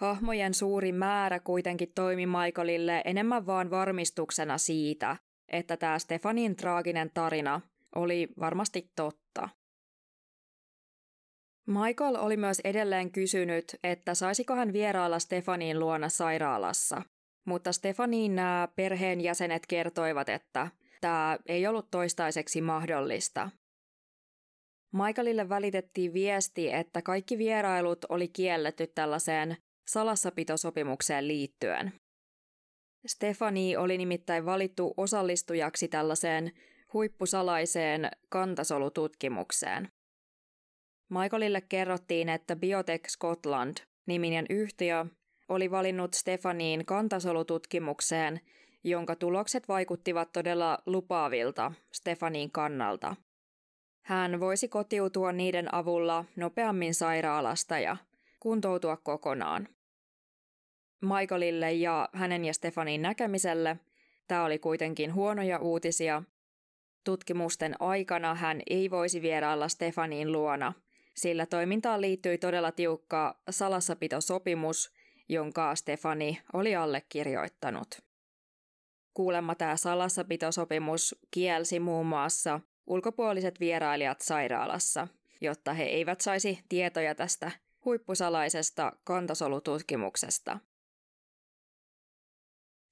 [0.00, 5.16] Hahmojen suuri määrä kuitenkin toimi Michaelille enemmän vaan varmistuksena siitä,
[5.48, 7.60] että tämä Stefanin traaginen tarina
[7.94, 9.25] oli varmasti totta.
[11.66, 17.02] Michael oli myös edelleen kysynyt, että saisiko hän vierailla Stefanin luona sairaalassa,
[17.44, 20.68] mutta Stefanin nämä perheenjäsenet kertoivat, että
[21.00, 23.50] tämä ei ollut toistaiseksi mahdollista.
[24.92, 29.56] Michaelille välitettiin viesti, että kaikki vierailut oli kielletty tällaiseen
[29.88, 31.92] salassapitosopimukseen liittyen.
[33.06, 36.52] Stefani oli nimittäin valittu osallistujaksi tällaiseen
[36.92, 39.88] huippusalaiseen kantasolututkimukseen.
[41.08, 45.06] Michaelille kerrottiin, että Biotech Scotland, niminen yhtiö,
[45.48, 48.40] oli valinnut Stefaniin kantasolututkimukseen,
[48.84, 53.16] jonka tulokset vaikuttivat todella lupaavilta Stefaniin kannalta.
[54.02, 57.96] Hän voisi kotiutua niiden avulla nopeammin sairaalasta ja
[58.40, 59.68] kuntoutua kokonaan.
[61.00, 63.76] Michaelille ja hänen ja Stefanin näkemiselle
[64.28, 66.22] tämä oli kuitenkin huonoja uutisia.
[67.04, 70.72] Tutkimusten aikana hän ei voisi vierailla Stefaniin luona,
[71.16, 74.92] sillä toimintaan liittyi todella tiukka salassapitosopimus,
[75.28, 78.06] jonka Stefani oli allekirjoittanut.
[79.14, 85.08] Kuulemma tämä salassapitosopimus kielsi muun muassa ulkopuoliset vierailijat sairaalassa,
[85.40, 87.50] jotta he eivät saisi tietoja tästä
[87.84, 90.58] huippusalaisesta kantasolututkimuksesta.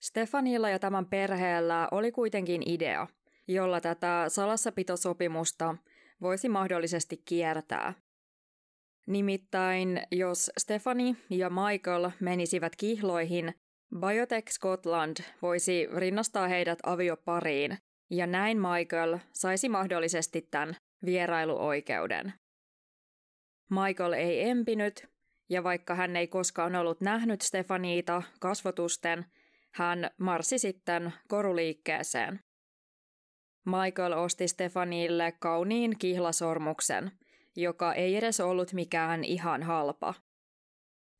[0.00, 3.06] Stefanilla ja tämän perheellä oli kuitenkin idea,
[3.48, 5.74] jolla tätä salassapitosopimusta
[6.20, 8.03] voisi mahdollisesti kiertää.
[9.06, 13.54] Nimittäin, jos Stefani ja Michael menisivät kihloihin,
[14.00, 17.78] Biotech Scotland voisi rinnastaa heidät aviopariin,
[18.10, 22.32] ja näin Michael saisi mahdollisesti tämän vierailuoikeuden.
[23.70, 25.06] Michael ei empinyt,
[25.50, 29.24] ja vaikka hän ei koskaan ollut nähnyt Stefaniita kasvotusten,
[29.74, 32.40] hän marssi sitten koruliikkeeseen.
[33.66, 37.10] Michael osti Stefanille kauniin kihlasormuksen,
[37.56, 40.14] joka ei edes ollut mikään ihan halpa.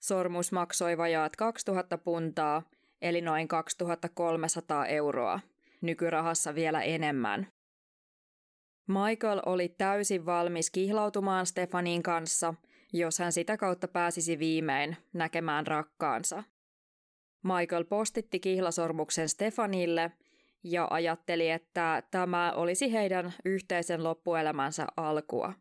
[0.02, 2.62] Sormus maksoi vajaat 2000 puntaa,
[3.02, 5.40] eli noin 2300 euroa,
[5.80, 7.46] nykyrahassa vielä enemmän.
[8.88, 12.54] Michael oli täysin valmis kihlautumaan Stefanin kanssa,
[12.92, 16.42] jos hän sitä kautta pääsisi viimein näkemään rakkaansa.
[17.42, 20.12] Michael postitti kihlasormuksen Stefanille
[20.64, 25.52] ja ajatteli, että tämä olisi heidän yhteisen loppuelämänsä alkua.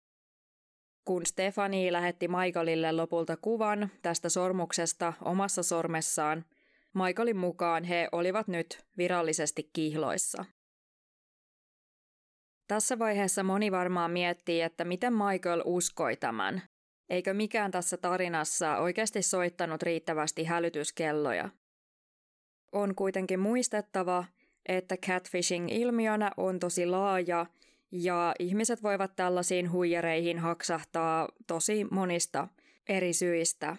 [1.06, 6.46] Kun Stefani lähetti Michaelille lopulta kuvan tästä sormuksesta omassa sormessaan,
[6.94, 10.46] Michaelin mukaan he olivat nyt virallisesti kihloissa.
[12.68, 16.62] Tässä vaiheessa moni varmaan miettii, että miten Michael uskoi tämän.
[17.10, 21.50] Eikö mikään tässä tarinassa oikeasti soittanut riittävästi hälytyskelloja?
[22.72, 24.26] On kuitenkin muistettava,
[24.66, 27.46] että catfishing ilmiönä on tosi laaja
[27.94, 32.48] ja ihmiset voivat tällaisiin huijareihin haksahtaa tosi monista
[32.90, 33.78] eri syistä.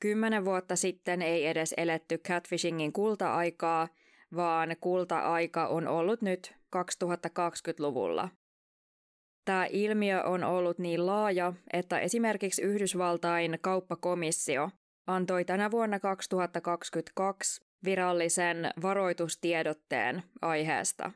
[0.00, 3.88] Kymmenen vuotta sitten ei edes eletty catfishingin kulta-aikaa,
[4.36, 8.28] vaan kulta-aika on ollut nyt 2020-luvulla.
[9.44, 14.70] Tämä ilmiö on ollut niin laaja, että esimerkiksi Yhdysvaltain kauppakomissio
[15.06, 21.12] antoi tänä vuonna 2022 virallisen varoitustiedotteen aiheesta.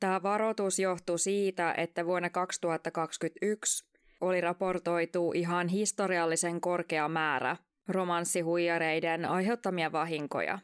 [0.00, 3.84] Tämä varoitus johtui siitä, että vuonna 2021
[4.20, 7.56] oli raportoitu ihan historiallisen korkea määrä
[7.88, 10.58] romanssihuijareiden aiheuttamia vahinkoja.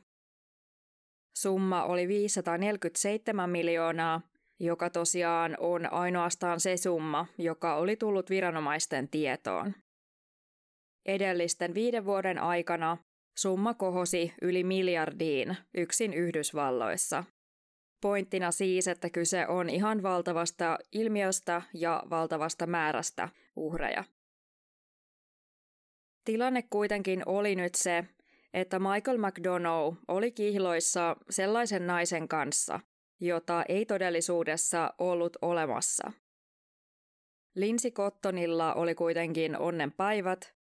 [1.36, 4.20] Summa oli 547 miljoonaa,
[4.60, 9.74] joka tosiaan on ainoastaan se summa, joka oli tullut viranomaisten tietoon.
[11.06, 12.96] Edellisten viiden vuoden aikana
[13.38, 17.24] summa kohosi yli miljardiin yksin Yhdysvalloissa.
[18.02, 24.04] Pointtina siis, että kyse on ihan valtavasta ilmiöstä ja valtavasta määrästä uhreja.
[26.24, 28.04] Tilanne kuitenkin oli nyt se,
[28.54, 32.80] että Michael McDonough oli kihloissa sellaisen naisen kanssa,
[33.20, 36.12] jota ei todellisuudessa ollut olemassa.
[37.54, 40.54] Linsi Cottonilla oli kuitenkin onnenpäivät.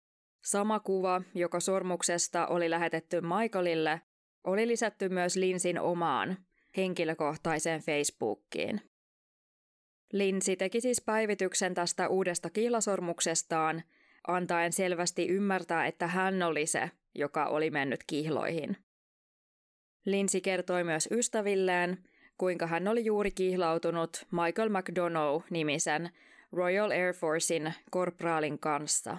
[0.45, 4.01] Sama kuva, joka sormuksesta oli lähetetty Michaelille,
[4.45, 6.37] oli lisätty myös Linsin omaan
[6.77, 8.81] henkilökohtaiseen Facebookiin.
[10.13, 13.83] Linsi teki siis päivityksen tästä uudesta kihlasormuksestaan,
[14.27, 18.77] antaen selvästi ymmärtää, että hän oli se, joka oli mennyt kihloihin.
[20.05, 21.99] Linsi kertoi myös ystävilleen,
[22.39, 26.11] kuinka hän oli juuri kihlautunut Michael McDonough-nimisen
[26.53, 29.19] Royal Air Forcein korpraalin kanssa.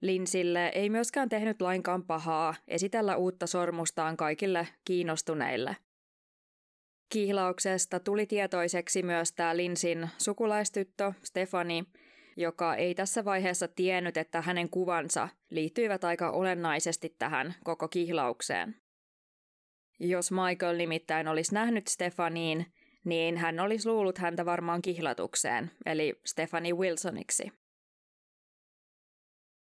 [0.00, 5.76] Linsille ei myöskään tehnyt lainkaan pahaa esitellä uutta sormustaan kaikille kiinnostuneille.
[7.08, 11.84] Kihlauksesta tuli tietoiseksi myös tämä Linsin sukulaistyttö Stefani,
[12.36, 18.76] joka ei tässä vaiheessa tiennyt, että hänen kuvansa liittyivät aika olennaisesti tähän koko kihlaukseen.
[20.00, 22.66] Jos Michael nimittäin olisi nähnyt Stefaniin,
[23.04, 27.52] niin hän olisi luullut häntä varmaan kihlatukseen, eli Stefani Wilsoniksi.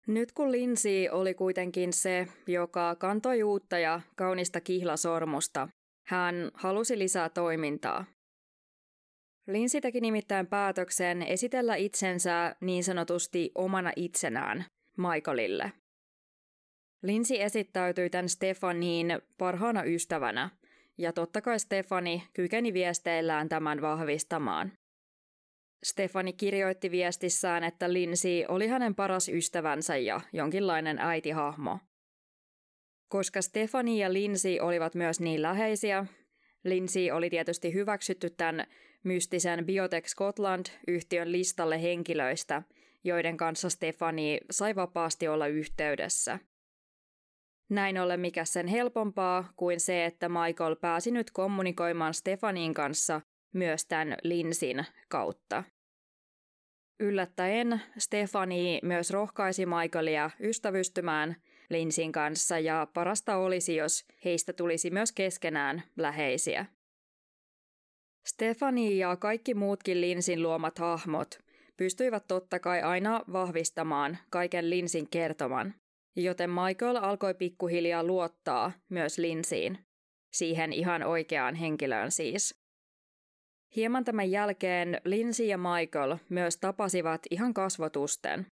[0.07, 5.69] Nyt kun Lindsay oli kuitenkin se, joka kantoi uutta ja kaunista kihlasormusta,
[6.07, 8.05] hän halusi lisää toimintaa.
[9.47, 14.65] Linsi teki nimittäin päätöksen esitellä itsensä niin sanotusti omana itsenään
[14.97, 15.73] Michaelille.
[17.03, 20.51] Linsi esittäytyi tämän Stefaniin parhaana ystävänä,
[20.99, 24.73] ja totta kai Stefani kykeni viesteillään tämän vahvistamaan.
[25.85, 31.79] Stefani kirjoitti viestissään, että Linsi oli hänen paras ystävänsä ja jonkinlainen äitihahmo.
[33.09, 36.07] Koska Stefani ja Linsi olivat myös niin läheisiä,
[36.65, 38.67] Linsi oli tietysti hyväksytty tämän
[39.03, 42.63] mystisen Biotech Scotland-yhtiön listalle henkilöistä,
[43.05, 46.39] joiden kanssa Stefani sai vapaasti olla yhteydessä.
[47.71, 53.21] Näin ollen mikä sen helpompaa kuin se, että Michael pääsi nyt kommunikoimaan Stefanin kanssa
[53.55, 55.65] myös tämän Linsin kautta.
[57.01, 61.37] Yllättäen Stefani myös rohkaisi Michaelia ystävystymään
[61.75, 66.67] Linsin kanssa ja parasta olisi, jos heistä tulisi myös keskenään läheisiä.
[68.27, 71.39] Stefani ja kaikki muutkin Linsin luomat hahmot
[71.77, 75.75] pystyivät totta kai aina vahvistamaan kaiken Linsin kertoman,
[76.17, 79.79] joten Michael alkoi pikkuhiljaa luottaa myös Linsiin,
[80.35, 82.55] siihen ihan oikeaan henkilöön siis.
[83.77, 88.47] Hieman tämän jälkeen Lindsay ja Michael myös tapasivat ihan kasvotusten.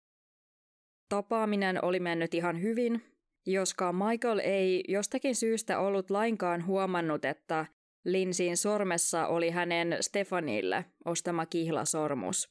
[1.08, 3.09] Tapaaminen oli mennyt ihan hyvin,
[3.46, 7.66] joskaan Michael ei jostakin syystä ollut lainkaan huomannut, että
[8.04, 12.50] Linsin sormessa oli hänen Stefanille ostama kihlasormus.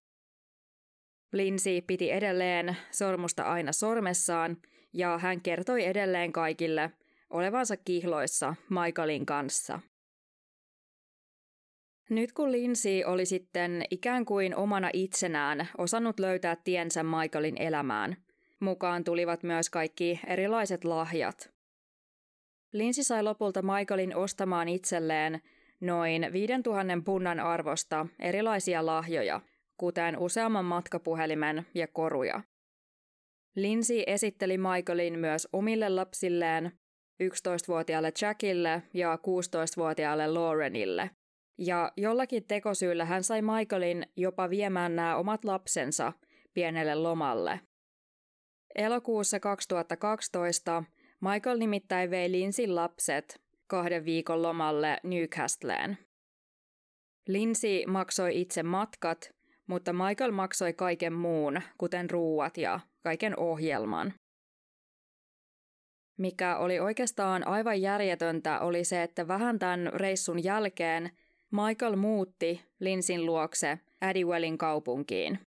[1.33, 4.57] Linsi piti edelleen sormusta aina sormessaan
[4.93, 6.91] ja hän kertoi edelleen kaikille
[7.29, 9.79] olevansa kihloissa Michaelin kanssa.
[12.09, 18.17] Nyt kun Lindsay oli sitten ikään kuin omana itsenään osannut löytää tiensä Michaelin elämään,
[18.59, 21.51] mukaan tulivat myös kaikki erilaiset lahjat.
[22.73, 25.41] Lindsay sai lopulta Michaelin ostamaan itselleen
[25.79, 29.41] noin 5000 punnan arvosta erilaisia lahjoja,
[29.77, 32.41] kuten useamman matkapuhelimen ja koruja.
[33.55, 36.71] Lindsay esitteli Michaelin myös omille lapsilleen,
[37.23, 41.09] 11-vuotiaalle Jackille ja 16-vuotiaalle Laurenille,
[41.57, 46.13] ja jollakin tekosyyllä hän sai Michaelin jopa viemään nämä omat lapsensa
[46.53, 47.59] pienelle lomalle.
[48.79, 50.83] Elokuussa 2012
[51.21, 55.97] Michael nimittäin vei Linsin lapset kahden viikon lomalle Newcastleen.
[57.27, 59.31] Linsi maksoi itse matkat,
[59.67, 64.13] mutta Michael maksoi kaiken muun, kuten ruuat ja kaiken ohjelman.
[66.17, 71.11] Mikä oli oikeastaan aivan järjetöntä, oli se, että vähän tämän reissun jälkeen
[71.51, 75.48] Michael muutti Linsin luokse Adwellin kaupunkiin.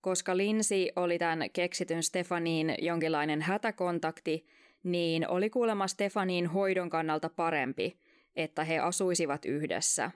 [0.00, 4.46] Koska Linsi oli tämän keksityn Stefaniin jonkinlainen hätäkontakti,
[4.82, 7.98] niin oli kuulemma Stefaniin hoidon kannalta parempi,
[8.36, 10.10] että he asuisivat yhdessä.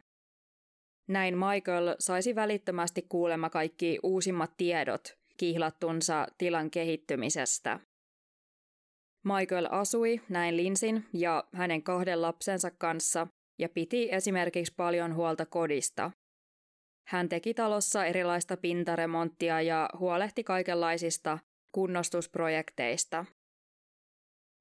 [1.09, 7.81] Näin Michael saisi välittömästi kuulemma kaikki uusimmat tiedot kihlattunsa tilan kehittymisestä.
[9.25, 13.27] Michael asui näin Linsin ja hänen kahden lapsensa kanssa
[13.59, 16.11] ja piti esimerkiksi paljon huolta kodista.
[17.07, 21.39] Hän teki talossa erilaista pintaremonttia ja huolehti kaikenlaisista
[21.73, 23.25] kunnostusprojekteista.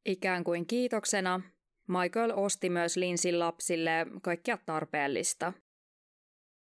[0.05, 1.41] Ikään kuin kiitoksena
[1.87, 5.53] Michael osti myös Linsin lapsille kaikkia tarpeellista.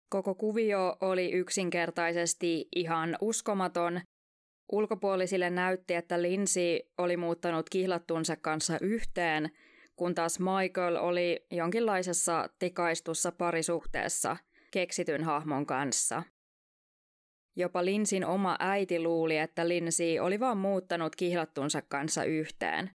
[0.10, 4.02] Koko kuvio oli yksinkertaisesti ihan uskomaton.
[4.72, 9.50] Ulkopuolisille näytti, että Lindsay oli muuttanut kihlattunsa kanssa yhteen–
[9.96, 14.38] kun taas Michael oli jonkinlaisessa tikaistussa parisuhteessa
[14.74, 16.24] keksityn hahmon kanssa.
[17.56, 22.90] Jopa Linsin oma äiti luuli, että Linsi oli vaan muuttanut kihlattunsa kanssa yhteen.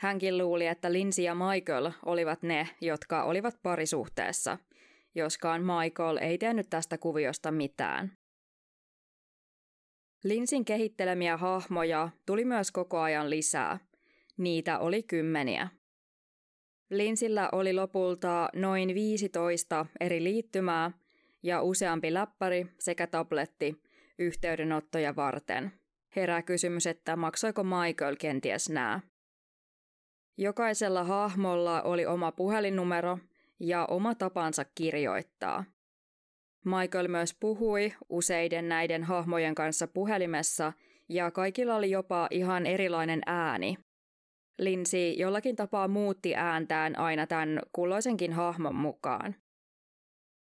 [0.00, 4.58] Hänkin luuli, että Linsi ja Michael olivat ne, jotka olivat parisuhteessa,
[5.14, 8.12] joskaan Michael ei tiennyt tästä kuviosta mitään.
[10.24, 13.78] Linsin kehittelemiä hahmoja tuli myös koko ajan lisää.
[14.36, 15.68] Niitä oli kymmeniä.
[16.90, 20.90] Linsillä oli lopulta noin 15 eri liittymää
[21.42, 23.82] ja useampi läppäri sekä tabletti
[24.18, 25.72] yhteydenottoja varten.
[26.16, 29.00] Herää kysymys, että maksoiko Michael kenties nämä.
[30.38, 33.18] Jokaisella hahmolla oli oma puhelinnumero
[33.60, 35.64] ja oma tapansa kirjoittaa.
[36.64, 40.72] Michael myös puhui useiden näiden hahmojen kanssa puhelimessa
[41.08, 43.76] ja kaikilla oli jopa ihan erilainen ääni,
[44.60, 49.34] Linsi jollakin tapaa muutti ääntään aina tämän kulloisenkin hahmon mukaan.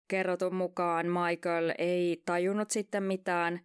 [0.07, 3.59] Kerrotun mukaan Michael ei tajunnut sitten mitään,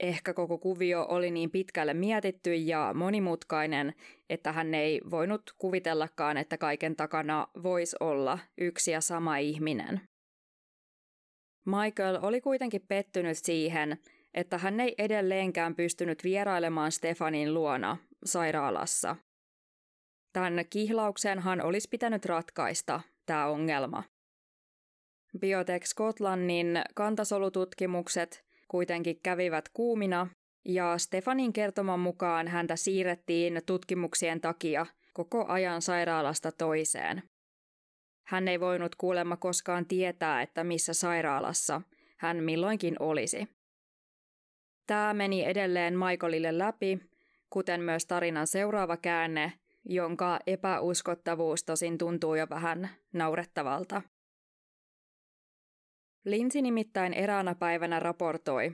[0.00, 3.94] ehkä koko kuvio oli niin pitkälle mietitty ja monimutkainen,
[4.30, 10.00] että hän ei voinut kuvitellakaan, että kaiken takana voisi olla yksi ja sama ihminen.
[11.66, 13.98] Michael oli kuitenkin pettynyt siihen,
[14.34, 19.16] että hän ei edelleenkään pystynyt vierailemaan Stefanin luona sairaalassa–
[20.32, 24.02] Tämän kihlauksenhan olisi pitänyt ratkaista tämä ongelma.
[25.38, 30.28] Biotech Scotlandin kantasolututkimukset kuitenkin kävivät kuumina
[30.64, 37.22] ja Stefanin kertoman mukaan häntä siirrettiin tutkimuksien takia koko ajan sairaalasta toiseen.
[38.26, 41.82] Hän ei voinut kuulemma koskaan tietää, että missä sairaalassa
[42.16, 43.48] hän milloinkin olisi.
[44.86, 46.98] Tämä meni edelleen Michaelille läpi,
[47.50, 49.52] kuten myös tarinan seuraava käänne,
[49.84, 54.02] jonka epäuskottavuus tosin tuntuu jo vähän naurettavalta.
[56.24, 58.72] Linsi nimittäin eräänä päivänä raportoi,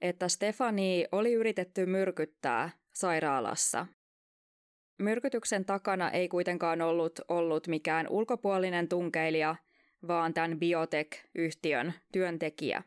[0.00, 3.86] että Stefani oli yritetty myrkyttää sairaalassa.
[4.98, 9.56] Myrkytyksen takana ei kuitenkaan ollut ollut mikään ulkopuolinen tunkeilija,
[10.08, 12.82] vaan tämän Biotech-yhtiön työntekijä.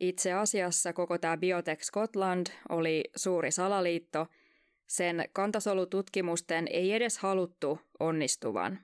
[0.00, 4.26] Itse asiassa koko tämä Biotech Scotland oli suuri salaliitto.
[4.88, 8.78] Sen kantasolututkimusten ei edes haluttu onnistuvan.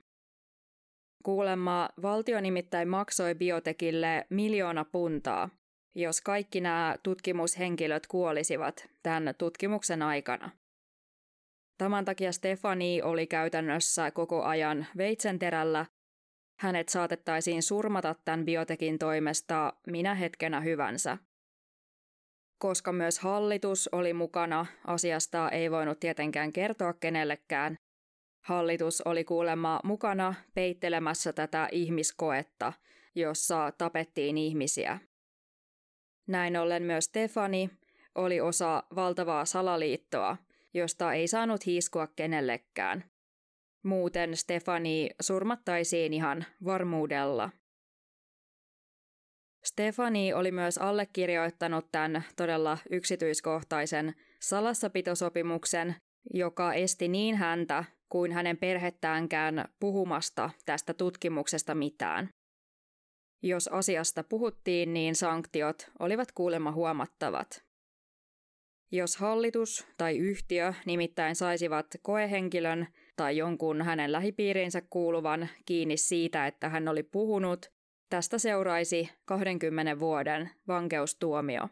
[1.23, 5.49] Kuulemma valtio nimittäin maksoi Biotekille miljoona puntaa,
[5.95, 10.49] jos kaikki nämä tutkimushenkilöt kuolisivat tämän tutkimuksen aikana.
[11.77, 15.85] Tämän takia Stefani oli käytännössä koko ajan veitsenterällä.
[16.59, 21.17] Hänet saatettaisiin surmata tämän biotekin toimesta minä hetkenä hyvänsä.
[22.61, 27.75] Koska myös hallitus oli mukana, asiasta ei voinut tietenkään kertoa kenellekään.
[28.45, 32.73] Hallitus oli kuulemma mukana peittelemässä tätä ihmiskoetta,
[33.15, 34.99] jossa tapettiin ihmisiä.
[36.27, 37.69] Näin ollen myös Stefani
[38.15, 40.37] oli osa valtavaa salaliittoa,
[40.73, 43.03] josta ei saanut hiiskua kenellekään.
[43.83, 47.49] Muuten Stefani surmattaisiin ihan varmuudella.
[49.63, 55.95] Stefani oli myös allekirjoittanut tämän todella yksityiskohtaisen salassapitosopimuksen,
[56.33, 62.29] joka esti niin häntä kuin hänen perhettäänkään puhumasta tästä tutkimuksesta mitään.
[63.43, 67.63] Jos asiasta puhuttiin, niin sanktiot olivat kuulemma huomattavat.
[68.91, 76.69] Jos hallitus tai yhtiö nimittäin saisivat koehenkilön tai jonkun hänen lähipiiriinsä kuuluvan kiinni siitä, että
[76.69, 77.71] hän oli puhunut,
[78.11, 81.69] tästä seuraisi 20 vuoden vankeustuomio.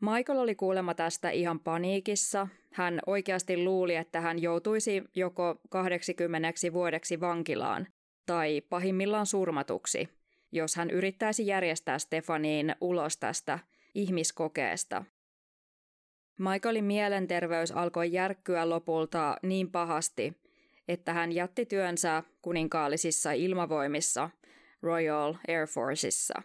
[0.00, 2.48] Michael oli kuulemma tästä ihan paniikissa.
[2.72, 7.86] Hän oikeasti luuli, että hän joutuisi joko 80 vuodeksi vankilaan
[8.26, 10.08] tai pahimmillaan surmatuksi,
[10.52, 13.58] jos hän yrittäisi järjestää Stefaniin ulos tästä
[13.94, 15.04] ihmiskokeesta.
[16.38, 20.43] Michaelin mielenterveys alkoi järkkyä lopulta niin pahasti,
[20.88, 24.30] että hän jätti työnsä kuninkaallisissa ilmavoimissa
[24.82, 26.42] Royal Air Forceissa.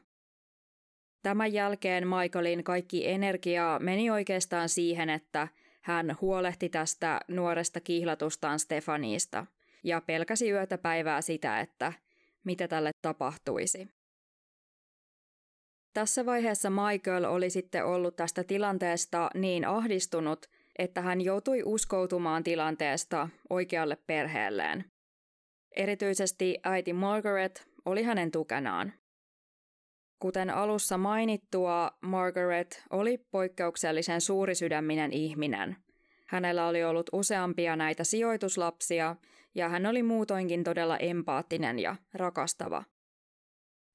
[1.23, 5.47] Tämän jälkeen Michaelin kaikki energia meni oikeastaan siihen, että
[5.81, 9.45] hän huolehti tästä nuoresta kihlatustaan Stefaniista
[9.83, 11.93] ja pelkäsi yötä päivää sitä, että
[12.43, 13.87] mitä tälle tapahtuisi.
[15.93, 20.45] Tässä vaiheessa Michael oli sitten ollut tästä tilanteesta niin ahdistunut,
[20.79, 24.85] että hän joutui uskoutumaan tilanteesta oikealle perheelleen.
[25.75, 28.93] Erityisesti äiti Margaret oli hänen tukenaan.
[30.19, 35.75] Kuten alussa mainittua, Margaret oli poikkeuksellisen suurisydäminen ihminen.
[36.27, 39.15] Hänellä oli ollut useampia näitä sijoituslapsia
[39.55, 42.83] ja hän oli muutoinkin todella empaattinen ja rakastava.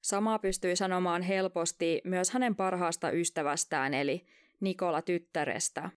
[0.01, 4.25] Samaa pystyi sanomaan helposti myös hänen parhaasta ystävästään eli
[4.59, 5.89] Nikola tyttärestä.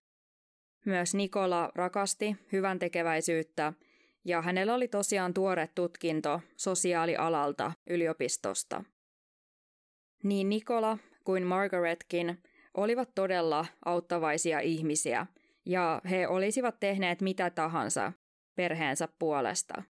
[0.89, 3.73] Myös Nikola rakasti hyvän tekeväisyyttä
[4.25, 8.83] ja hänellä oli tosiaan tuore tutkinto sosiaalialalta yliopistosta.
[10.23, 15.25] Niin Nikola kuin Margaretkin olivat todella auttavaisia ihmisiä
[15.65, 18.13] ja he olisivat tehneet mitä tahansa
[18.55, 19.83] perheensä puolesta.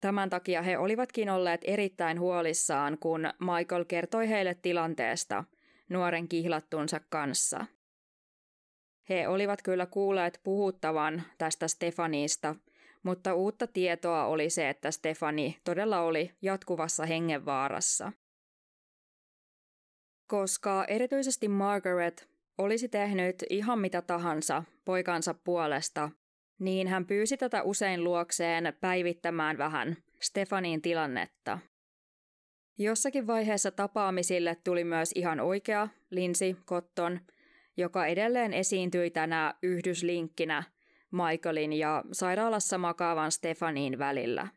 [0.00, 5.44] Tämän takia he olivatkin olleet erittäin huolissaan, kun Michael kertoi heille tilanteesta
[5.88, 7.66] nuoren kihlattunsa kanssa.
[9.10, 12.54] He olivat kyllä kuulleet puhuttavan tästä Stefanista,
[13.02, 18.12] mutta uutta tietoa oli se, että Stefani todella oli jatkuvassa hengenvaarassa.
[20.26, 26.10] Koska erityisesti Margaret olisi tehnyt ihan mitä tahansa poikansa puolesta,
[26.58, 31.58] niin hän pyysi tätä usein luokseen päivittämään vähän Stefanin tilannetta.
[32.78, 37.20] Jossakin vaiheessa tapaamisille tuli myös ihan oikea Linsi Cotton,
[37.80, 40.62] joka edelleen esiintyi tänä yhdyslinkkinä
[41.10, 44.48] Michaelin ja sairaalassa makaavan Stefanin välillä.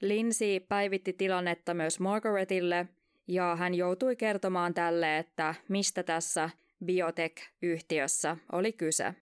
[0.00, 2.88] Linsi päivitti tilannetta myös Margaretille
[3.26, 6.50] ja hän joutui kertomaan tälle, että mistä tässä
[6.84, 9.14] biotech-yhtiössä oli kyse.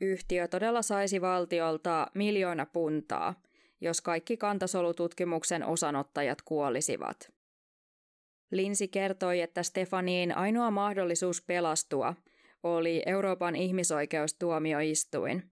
[0.00, 3.42] Yhtiö todella saisi valtiolta miljoona puntaa,
[3.80, 7.39] jos kaikki kantasolututkimuksen osanottajat kuolisivat.
[8.50, 12.14] Linsi kertoi, että Stefaniin ainoa mahdollisuus pelastua
[12.62, 15.50] oli Euroopan ihmisoikeustuomioistuin.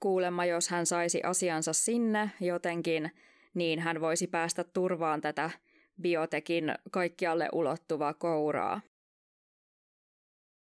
[0.00, 3.10] Kuulemma, jos hän saisi asiansa sinne jotenkin,
[3.54, 5.50] niin hän voisi päästä turvaan tätä
[6.02, 8.80] biotekin kaikkialle ulottuvaa kouraa.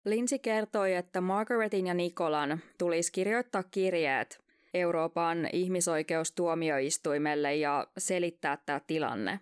[0.05, 4.41] Linsi kertoi, että Margaretin ja Nikolan tulisi kirjoittaa kirjeet
[4.75, 9.41] Euroopan ihmisoikeustuomioistuimelle ja selittää tämä tilanne.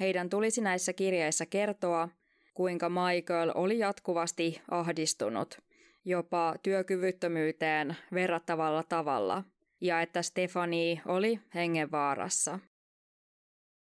[0.00, 2.08] Heidän tulisi näissä kirjeissä kertoa,
[2.54, 5.58] kuinka Michael oli jatkuvasti ahdistunut,
[6.04, 9.44] jopa työkyvyttömyyteen verrattavalla tavalla,
[9.80, 12.58] ja että Stefani oli hengenvaarassa.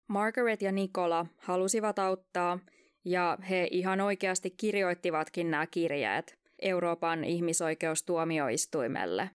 [0.08, 2.58] Margaret ja Nikola halusivat auttaa,
[3.04, 9.30] ja he ihan oikeasti kirjoittivatkin nämä kirjeet Euroopan ihmisoikeustuomioistuimelle.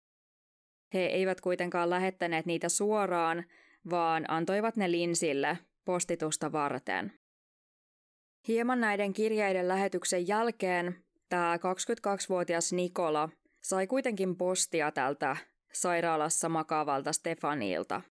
[0.94, 3.44] He eivät kuitenkaan lähettäneet niitä suoraan,
[3.90, 7.12] vaan antoivat ne Linsille postitusta varten.
[8.48, 13.28] Hieman näiden kirjeiden lähetyksen jälkeen tämä 22-vuotias Nikola
[13.62, 15.36] sai kuitenkin postia tältä
[15.72, 18.02] sairaalassa makaavalta Stefanilta.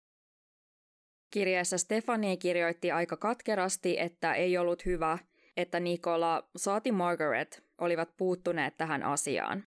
[1.30, 5.18] Kirjeessä Stefani kirjoitti aika katkerasti, että ei ollut hyvä,
[5.58, 9.64] että Nikola saati Margaret olivat puuttuneet tähän asiaan.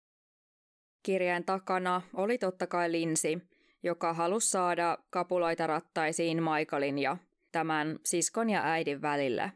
[1.02, 3.38] Kirjeen takana oli totta kai Linsi,
[3.82, 7.16] joka halusi saada kapuloita rattaisiin Michaelin ja
[7.52, 9.52] tämän siskon ja äidin välille.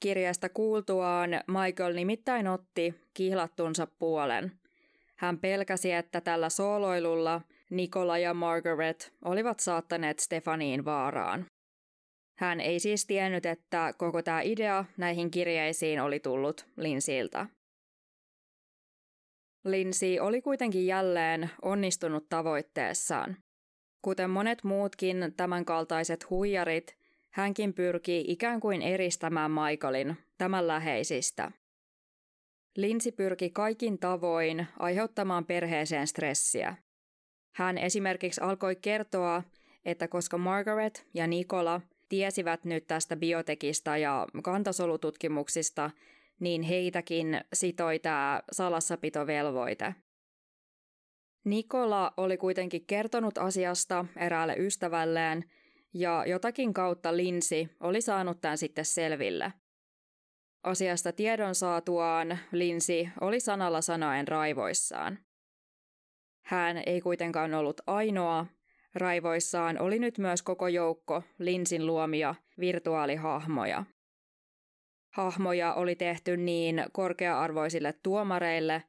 [0.00, 4.52] Kirjasta kuultuaan Michael nimittäin otti kihlattunsa puolen.
[5.16, 7.40] Hän pelkäsi, että tällä sooloilulla
[7.70, 11.46] Nikola ja Margaret olivat saattaneet Stefaniin vaaraan.
[12.38, 17.46] Hän ei siis tiennyt, että koko tämä idea näihin kirjeisiin oli tullut Linsiltä.
[19.64, 23.36] Linsi oli kuitenkin jälleen onnistunut tavoitteessaan.
[24.02, 26.96] Kuten monet muutkin tämänkaltaiset huijarit,
[27.30, 31.50] hänkin pyrkii ikään kuin eristämään Michaelin tämän läheisistä.
[32.76, 36.76] Linsi pyrki kaikin tavoin aiheuttamaan perheeseen stressiä.
[37.52, 39.42] Hän esimerkiksi alkoi kertoa,
[39.84, 45.90] että koska Margaret ja Nikola tiesivät nyt tästä biotekista ja kantasolututkimuksista,
[46.40, 49.94] niin heitäkin sitoi tämä salassapitovelvoite.
[51.44, 55.44] Nikola oli kuitenkin kertonut asiasta eräälle ystävälleen,
[55.94, 59.52] ja jotakin kautta Linsi oli saanut tämän sitten selville.
[60.62, 65.18] Asiasta tiedon saatuaan Linsi oli sanalla sanoen raivoissaan.
[66.44, 68.46] Hän ei kuitenkaan ollut ainoa.
[68.94, 73.84] Raivoissaan oli nyt myös koko joukko Linsin luomia virtuaalihahmoja.
[75.14, 78.82] Hahmoja oli tehty niin korkea-arvoisille tuomareille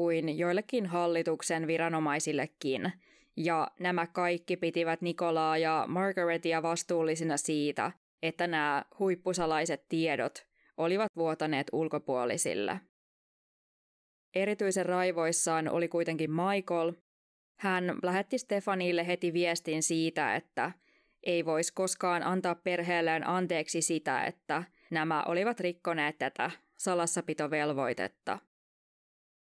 [0.00, 2.92] kuin joillekin hallituksen viranomaisillekin,
[3.36, 7.92] ja nämä kaikki pitivät Nikolaa ja Margaretia vastuullisina siitä,
[8.22, 10.46] että nämä huippusalaiset tiedot
[10.76, 12.80] olivat vuotaneet ulkopuolisille.
[14.34, 16.92] Erityisen raivoissaan oli kuitenkin Michael.
[17.58, 20.72] Hän lähetti Stefanille heti viestin siitä, että
[21.22, 28.38] ei voisi koskaan antaa perheelleen anteeksi sitä, että nämä olivat rikkoneet tätä salassapitovelvoitetta.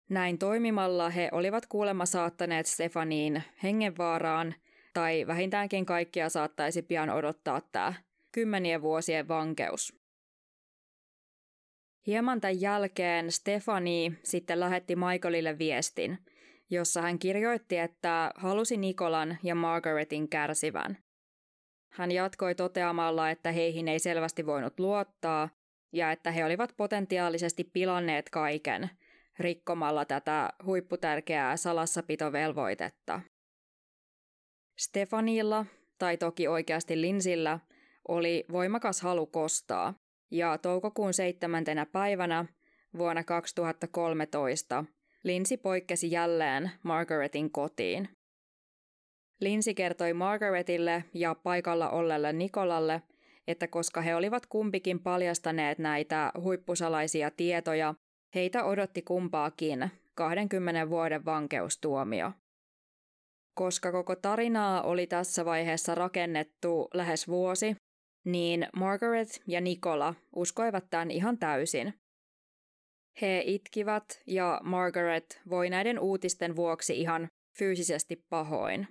[0.09, 4.55] Näin toimimalla he olivat kuulemma saattaneet Stefaniin hengenvaaraan,
[4.93, 7.93] tai vähintäänkin kaikkia saattaisi pian odottaa tämä
[8.31, 10.03] kymmenien vuosien vankeus.
[12.07, 16.17] Hieman tämän jälkeen Stefani sitten lähetti Michaelille viestin,
[16.69, 20.97] jossa hän kirjoitti, että halusi Nikolan ja Margaretin kärsivän.
[21.89, 25.49] Hän jatkoi toteamalla, että heihin ei selvästi voinut luottaa
[25.91, 28.89] ja että he olivat potentiaalisesti pilanneet kaiken
[29.39, 33.21] rikkomalla tätä huipputärkeää salassapitovelvoitetta.
[34.77, 35.65] Stefanilla,
[35.97, 37.59] tai toki oikeasti Linsillä,
[38.07, 39.93] oli voimakas halu kostaa,
[40.31, 42.45] ja toukokuun seitsemäntenä päivänä
[42.97, 44.85] vuonna 2013
[45.23, 48.09] Linsi poikkesi jälleen Margaretin kotiin.
[49.41, 53.01] Linsi kertoi Margaretille ja paikalla ollelle Nikolalle,
[53.47, 57.95] että koska he olivat kumpikin paljastaneet näitä huippusalaisia tietoja,
[58.35, 62.31] heitä odotti kumpaakin 20 vuoden vankeustuomio.
[63.55, 67.75] Koska koko tarinaa oli tässä vaiheessa rakennettu lähes vuosi,
[68.25, 71.93] niin Margaret ja Nikola uskoivat tämän ihan täysin.
[73.21, 77.27] He itkivät ja Margaret voi näiden uutisten vuoksi ihan
[77.57, 78.87] fyysisesti pahoin.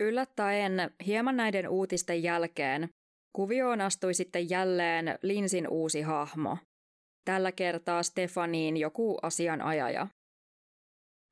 [0.00, 0.72] Yllättäen
[1.06, 2.88] hieman näiden uutisten jälkeen
[3.36, 6.58] kuvioon astui sitten jälleen Linsin uusi hahmo.
[7.24, 10.06] Tällä kertaa Stefaniin joku asianajaja.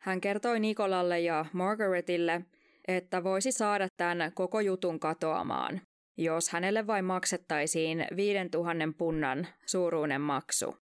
[0.02, 2.44] Hän kertoi Nikolalle ja Margaretille,
[2.88, 5.80] että voisi saada tämän koko jutun katoamaan,
[6.16, 10.76] jos hänelle vain maksettaisiin 5000 punnan suuruinen maksu.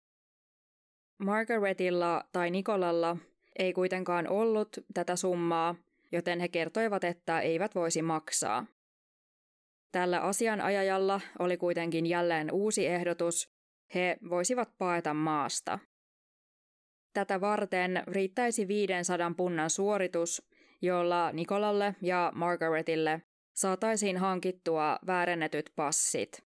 [1.19, 3.17] Margaretilla tai Nikolalla
[3.59, 5.75] ei kuitenkaan ollut tätä summaa,
[6.13, 8.67] joten he kertoivat, että eivät voisi maksaa.
[9.93, 13.54] Tällä asianajajalla oli kuitenkin jälleen uusi ehdotus,
[13.95, 15.79] he voisivat paeta maasta.
[17.13, 20.43] Tätä varten riittäisi 500 punnan suoritus,
[20.83, 23.23] jolla Nikolalle ja Margaretille
[23.55, 26.45] saataisiin hankittua väärennetyt passit.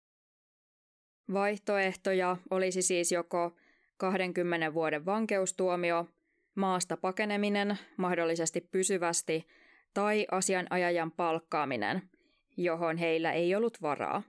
[1.33, 3.55] Vaihtoehtoja olisi siis joko
[3.97, 6.07] 20 vuoden vankeustuomio,
[6.55, 9.47] maasta pakeneminen, mahdollisesti pysyvästi,
[9.93, 12.09] tai asianajajan palkkaaminen,
[12.57, 14.23] johon heillä ei ollut varaa.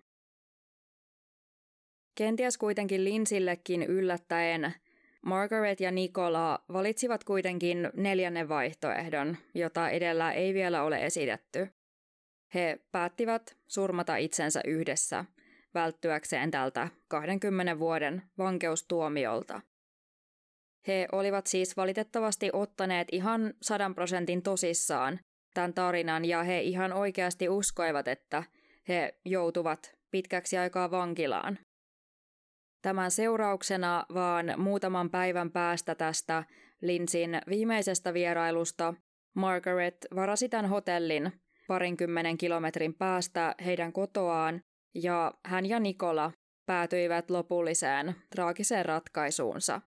[2.19, 4.75] Kenties kuitenkin Linsillekin yllättäen
[5.23, 11.69] Margaret ja Nikola valitsivat kuitenkin neljännen vaihtoehdon, jota edellä ei vielä ole esitetty.
[12.55, 15.25] He päättivät surmata itsensä yhdessä,
[15.75, 19.61] välttyäkseen tältä 20 vuoden vankeustuomiolta.
[20.87, 25.21] He olivat siis valitettavasti ottaneet ihan sadan prosentin tosissaan
[25.55, 28.43] tämän tarinan ja he ihan oikeasti uskoivat, että
[28.89, 31.59] he joutuvat pitkäksi aikaa vankilaan.
[32.83, 36.45] Tämän seurauksena vaan muutaman päivän päästä tästä
[36.83, 38.95] Linsin viimeisestä vierailusta
[39.35, 41.33] Margaret varasi tämän hotellin
[41.69, 44.61] parinkymmenen kilometrin päästä heidän kotoaan
[44.95, 46.33] ja hän ja Nikola
[46.67, 49.81] päätyivät lopulliseen traagiseen ratkaisuunsa.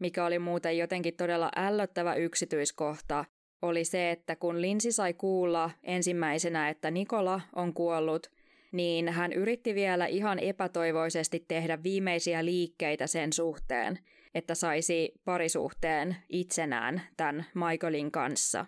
[0.00, 3.24] Mikä oli muuten jotenkin todella ällöttävä yksityiskohta,
[3.62, 8.30] oli se, että kun Linsi sai kuulla ensimmäisenä, että Nikola on kuollut,
[8.76, 13.98] niin hän yritti vielä ihan epätoivoisesti tehdä viimeisiä liikkeitä sen suhteen,
[14.34, 18.66] että saisi parisuhteen itsenään tämän Michaelin kanssa.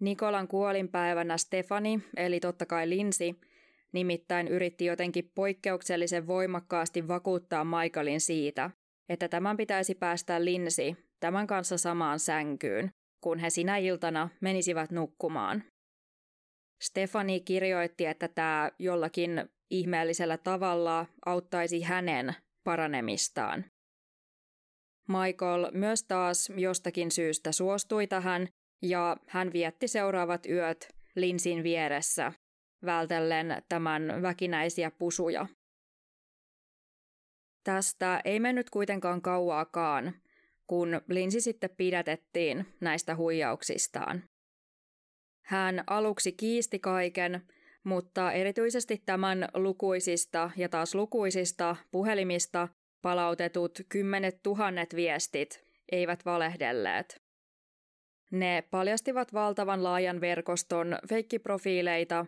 [0.00, 3.40] Nikolan kuolinpäivänä Stefani, eli totta kai Linsi,
[3.92, 8.70] nimittäin yritti jotenkin poikkeuksellisen voimakkaasti vakuuttaa Michaelin siitä,
[9.08, 12.90] että tämän pitäisi päästä Linsi tämän kanssa samaan sänkyyn,
[13.20, 15.64] kun he sinä iltana menisivät nukkumaan.
[16.82, 23.64] Stefani kirjoitti, että tämä jollakin ihmeellisellä tavalla auttaisi hänen paranemistaan.
[25.08, 28.48] Michael myös taas jostakin syystä suostui tähän
[28.82, 32.32] ja hän vietti seuraavat yöt Linsin vieressä,
[32.84, 35.46] vältellen tämän väkinäisiä pusuja.
[37.64, 40.12] Tästä ei mennyt kuitenkaan kauaakaan,
[40.66, 44.22] kun Linsi sitten pidätettiin näistä huijauksistaan.
[45.50, 47.42] Hän aluksi kiisti kaiken,
[47.84, 52.68] mutta erityisesti tämän lukuisista ja taas lukuisista puhelimista
[53.02, 57.22] palautetut kymmenet tuhannet viestit eivät valehdelleet.
[58.30, 62.26] Ne paljastivat valtavan laajan verkoston feikkiprofiileita,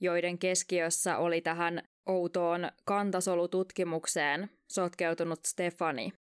[0.00, 6.12] joiden keskiössä oli tähän outoon kantasolututkimukseen sotkeutunut Stefani.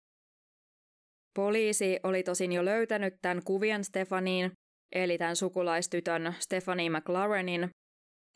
[1.34, 4.52] Poliisi oli tosin jo löytänyt tämän kuvien Stefaniin
[4.92, 7.70] eli tämän sukulaistytön Stephanie McLarenin.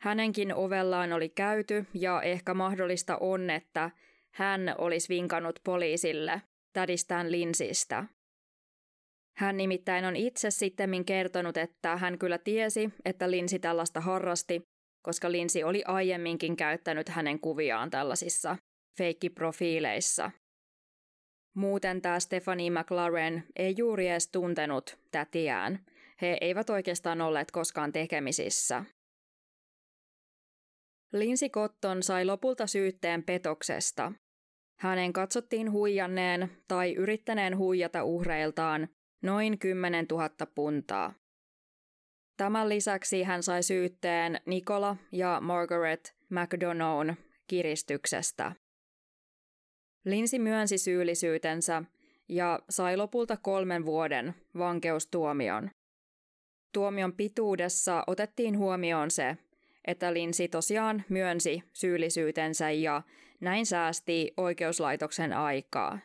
[0.01, 3.91] Hänenkin ovellaan oli käyty ja ehkä mahdollista on, että
[4.35, 6.41] hän olisi vinkannut poliisille
[6.73, 8.03] tädistään Linsistä.
[9.37, 14.61] Hän nimittäin on itse sittemmin kertonut, että hän kyllä tiesi, että Linsi tällaista harrasti,
[15.03, 18.57] koska Linsi oli aiemminkin käyttänyt hänen kuviaan tällaisissa
[18.97, 20.31] feikkiprofiileissa.
[21.55, 25.79] Muuten tämä Stephanie McLaren ei juuri edes tuntenut tätiään,
[26.21, 28.85] he eivät oikeastaan olleet koskaan tekemisissä.
[31.13, 34.11] Linsi Cotton sai lopulta syytteen petoksesta.
[34.79, 38.87] Hänen katsottiin huijanneen tai yrittäneen huijata uhreiltaan
[39.21, 41.13] noin 10 000 puntaa.
[42.37, 47.17] Tämän lisäksi hän sai syytteen Nikola ja Margaret McDonough
[47.47, 48.55] kiristyksestä.
[50.05, 51.83] Linsi myönsi syyllisyytensä
[52.29, 55.71] ja sai lopulta kolmen vuoden vankeustuomion.
[56.73, 59.37] Tuomion pituudessa otettiin huomioon se,
[59.85, 63.01] että Linsi tosiaan myönsi syyllisyytensä ja
[63.39, 65.99] näin säästi oikeuslaitoksen aikaa.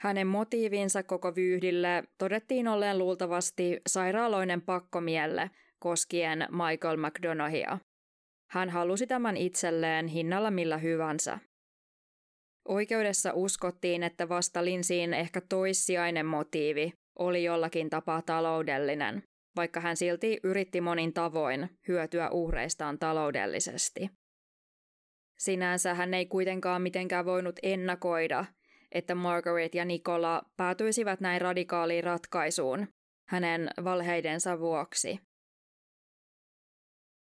[0.00, 7.78] Hänen motiivinsa koko vyyhdille todettiin olleen luultavasti sairaaloinen pakkomielle koskien Michael McDonaghia.
[8.50, 11.38] Hän halusi tämän itselleen hinnalla millä hyvänsä.
[12.68, 19.22] Oikeudessa uskottiin, että vasta Linsiin ehkä toissijainen motiivi oli jollakin tapaa taloudellinen
[19.56, 24.10] vaikka hän silti yritti monin tavoin hyötyä uhreistaan taloudellisesti.
[25.38, 28.44] Sinänsä hän ei kuitenkaan mitenkään voinut ennakoida,
[28.92, 32.88] että Margaret ja Nikola päätyisivät näin radikaaliin ratkaisuun
[33.28, 35.20] hänen valheidensa vuoksi.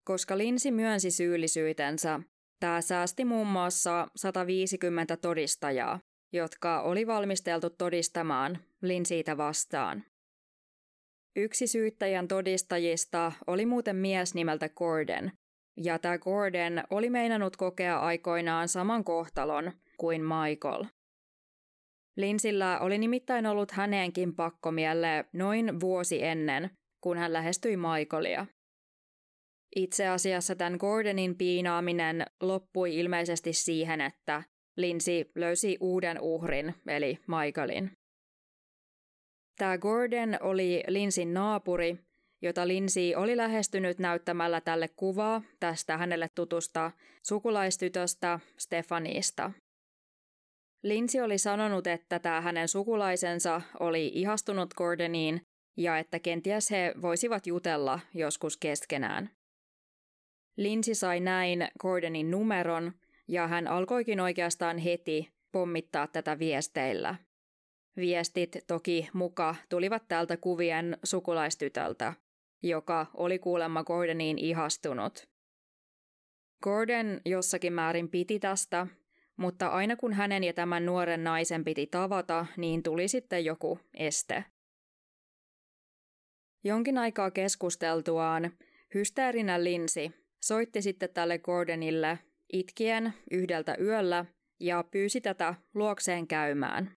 [0.03, 2.19] Koska Linsi myönsi syyllisyytensä,
[2.59, 5.99] tämä säästi muun muassa 150 todistajaa,
[6.33, 10.03] jotka oli valmisteltu todistamaan Linsiitä vastaan.
[11.35, 15.31] Yksi syyttäjän todistajista oli muuten mies nimeltä Gordon,
[15.77, 20.85] ja tämä Gordon oli meinannut kokea aikoinaan saman kohtalon kuin Michael.
[22.17, 26.69] Linsillä oli nimittäin ollut häneenkin pakkomielle noin vuosi ennen,
[27.01, 28.45] kun hän lähestyi Michaelia.
[29.75, 34.43] Itse asiassa tämän Gordonin piinaaminen loppui ilmeisesti siihen, että
[34.77, 37.91] Lindsay löysi uuden uhrin, eli Michaelin.
[39.63, 41.97] Tämä Gordon oli Linsin naapuri,
[42.41, 46.91] jota Lindsay oli lähestynyt näyttämällä tälle kuvaa tästä hänelle tutusta
[47.21, 49.51] sukulaistytöstä Stefanista.
[50.83, 55.41] Lindsay oli sanonut, että tämä hänen sukulaisensa oli ihastunut Gordoniin
[55.77, 59.29] ja että kenties he voisivat jutella joskus keskenään.
[60.57, 62.91] Lindsay sai näin Gordonin numeron
[63.27, 67.15] ja hän alkoikin oikeastaan heti pommittaa tätä viesteillä.
[67.97, 72.13] Viestit toki muka tulivat tältä kuvien sukulaistytöltä,
[72.63, 75.29] joka oli kuulemma Gordoniin ihastunut.
[76.63, 78.87] Gordon jossakin määrin piti tästä,
[79.37, 84.43] mutta aina kun hänen ja tämän nuoren naisen piti tavata, niin tuli sitten joku este.
[86.63, 88.51] Jonkin aikaa keskusteltuaan
[88.93, 90.11] hysteerinen Linsi
[90.43, 92.19] soitti sitten tälle Gordonille
[92.53, 94.25] itkien yhdeltä yöllä
[94.59, 96.91] ja pyysi tätä luokseen käymään.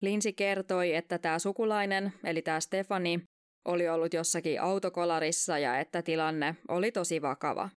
[0.00, 3.20] Linsi kertoi, että tämä sukulainen, eli tämä Stefani,
[3.64, 7.70] oli ollut jossakin autokolarissa ja että tilanne oli tosi vakava.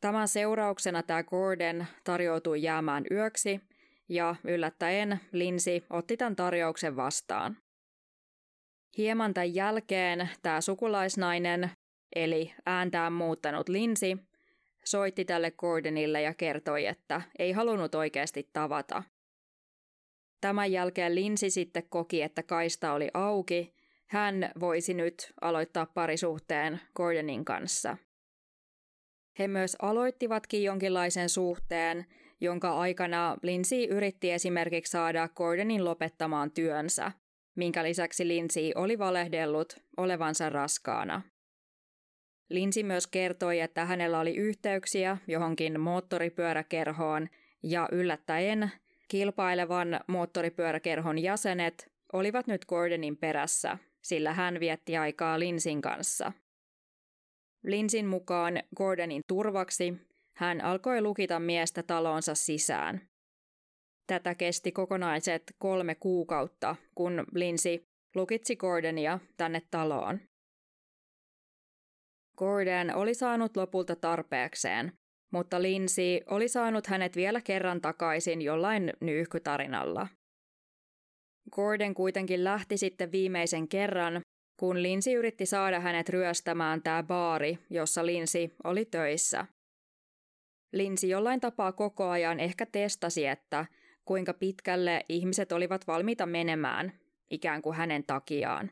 [0.00, 3.60] Tämän seurauksena tämä Gordon tarjoutui jäämään yöksi
[4.08, 7.56] ja yllättäen Linsi otti tämän tarjouksen vastaan.
[8.98, 11.70] Hieman tämän jälkeen tämä sukulaisnainen,
[12.16, 14.16] eli ääntään muuttanut Linsi,
[14.84, 19.02] soitti tälle Gordonille ja kertoi, että ei halunnut oikeasti tavata.
[20.40, 23.74] Tämän jälkeen Linsi sitten koki, että kaista oli auki,
[24.06, 27.96] hän voisi nyt aloittaa parisuhteen Gordonin kanssa.
[29.38, 32.06] He myös aloittivatkin jonkinlaisen suhteen,
[32.40, 37.12] jonka aikana Lindsay yritti esimerkiksi saada Gordonin lopettamaan työnsä,
[37.54, 41.22] minkä lisäksi Lindsay oli valehdellut olevansa raskaana.
[42.50, 47.28] Lindsay myös kertoi, että hänellä oli yhteyksiä johonkin moottoripyöräkerhoon
[47.62, 48.72] ja yllättäen
[49.08, 56.32] kilpailevan moottoripyöräkerhon jäsenet olivat nyt Gordonin perässä, sillä hän vietti aikaa Linsin kanssa.
[57.64, 59.94] Linsin mukaan Gordonin turvaksi
[60.36, 63.08] hän alkoi lukita miestä talonsa sisään.
[64.06, 70.20] Tätä kesti kokonaiset kolme kuukautta, kun Linsi lukitsi Gordonia tänne taloon.
[72.36, 74.92] Gordon oli saanut lopulta tarpeekseen,
[75.30, 80.08] mutta Lindsay oli saanut hänet vielä kerran takaisin jollain nyyhkytarinalla.
[81.50, 84.20] Gordon kuitenkin lähti sitten viimeisen kerran,
[84.60, 89.46] kun Lindsay yritti saada hänet ryöstämään tämä baari, jossa Lindsay oli töissä.
[90.72, 93.66] Lindsay jollain tapaa koko ajan ehkä testasi, että
[94.04, 96.92] kuinka pitkälle ihmiset olivat valmiita menemään,
[97.30, 98.70] ikään kuin hänen takiaan.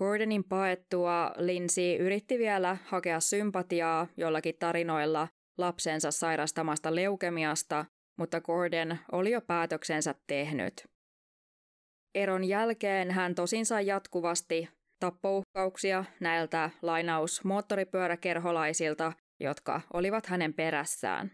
[0.00, 5.28] Gordonin paettua Lindsay yritti vielä hakea sympatiaa jollakin tarinoilla
[5.58, 7.84] lapsensa sairastamasta leukemiasta,
[8.18, 10.88] mutta Gordon oli jo päätöksensä tehnyt.
[12.14, 14.68] Eron jälkeen hän tosin sai jatkuvasti
[15.00, 21.32] tappouhkauksia näiltä lainaus moottoripyöräkerholaisilta, jotka olivat hänen perässään.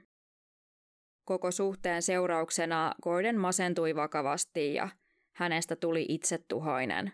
[1.24, 4.88] Koko suhteen seurauksena Gordon masentui vakavasti ja
[5.36, 7.12] hänestä tuli itsetuhoinen.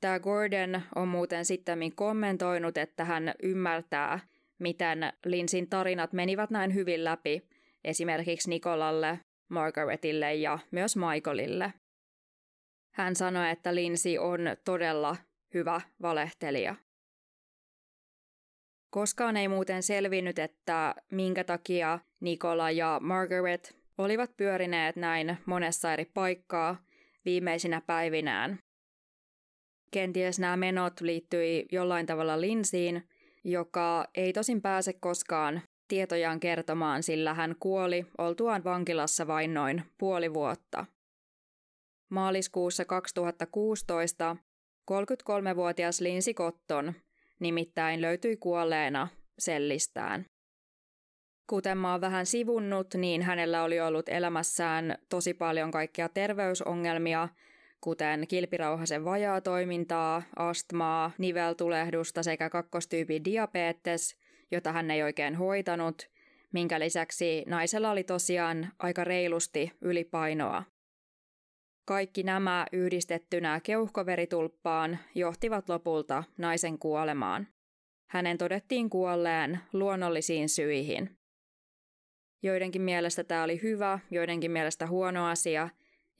[0.00, 4.20] Tämä Gordon on muuten sitten kommentoinut, että hän ymmärtää,
[4.58, 7.42] miten Linsin tarinat menivät näin hyvin läpi
[7.84, 11.72] esimerkiksi Nikolalle, Margaretille ja myös Michaelille.
[12.94, 15.16] Hän sanoi, että Linsi on todella
[15.54, 16.74] hyvä valehtelija.
[18.90, 26.04] Koskaan ei muuten selvinnyt, että minkä takia Nikola ja Margaret olivat pyörineet näin monessa eri
[26.04, 26.76] paikkaa
[27.24, 28.58] viimeisinä päivinään
[29.90, 33.08] Kenties nämä menot liittyi jollain tavalla Linsiin,
[33.44, 40.34] joka ei tosin pääse koskaan tietojaan kertomaan, sillä hän kuoli oltuaan vankilassa vain noin puoli
[40.34, 40.86] vuotta.
[42.08, 44.36] Maaliskuussa 2016
[44.90, 46.92] 33-vuotias Linsi Kotton
[47.40, 50.26] nimittäin löytyi kuolleena sellistään.
[51.46, 57.28] Kuten mä oon vähän sivunnut, niin hänellä oli ollut elämässään tosi paljon kaikkia terveysongelmia
[57.80, 64.16] kuten kilpirauhasen vajaa toimintaa, astmaa, niveltulehdusta sekä kakkostyypin diabetes,
[64.50, 66.10] jota hän ei oikein hoitanut,
[66.52, 70.62] minkä lisäksi naisella oli tosiaan aika reilusti ylipainoa.
[71.84, 77.46] Kaikki nämä yhdistettynä keuhkoveritulppaan johtivat lopulta naisen kuolemaan.
[78.10, 81.16] Hänen todettiin kuolleen luonnollisiin syihin.
[82.42, 85.68] Joidenkin mielestä tämä oli hyvä, joidenkin mielestä huono asia.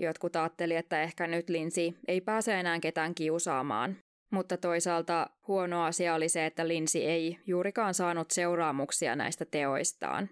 [0.01, 3.97] Jotkut ajatteli, että ehkä nyt Linsi ei pääse enää ketään kiusaamaan.
[4.33, 10.29] Mutta toisaalta huono asia oli se, että Linsi ei juurikaan saanut seuraamuksia näistä teoistaan.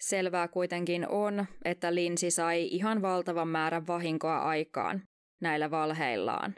[0.00, 5.02] Selvää kuitenkin on, että Linsi sai ihan valtavan määrän vahinkoa aikaan
[5.40, 6.54] näillä valheillaan.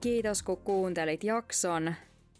[0.00, 1.94] Kiitos kun kuuntelit jakson.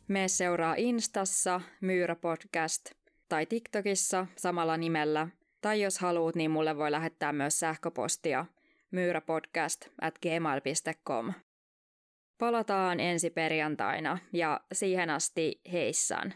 [0.08, 2.90] Me seuraa Instassa Myyrä Podcast
[3.28, 5.28] tai TikTokissa samalla nimellä.
[5.60, 8.46] Tai jos haluat, niin mulle voi lähettää myös sähköpostia
[8.90, 11.32] myyräpodcast at gmail.com.
[12.38, 16.34] Palataan ensi perjantaina ja siihen asti heissan.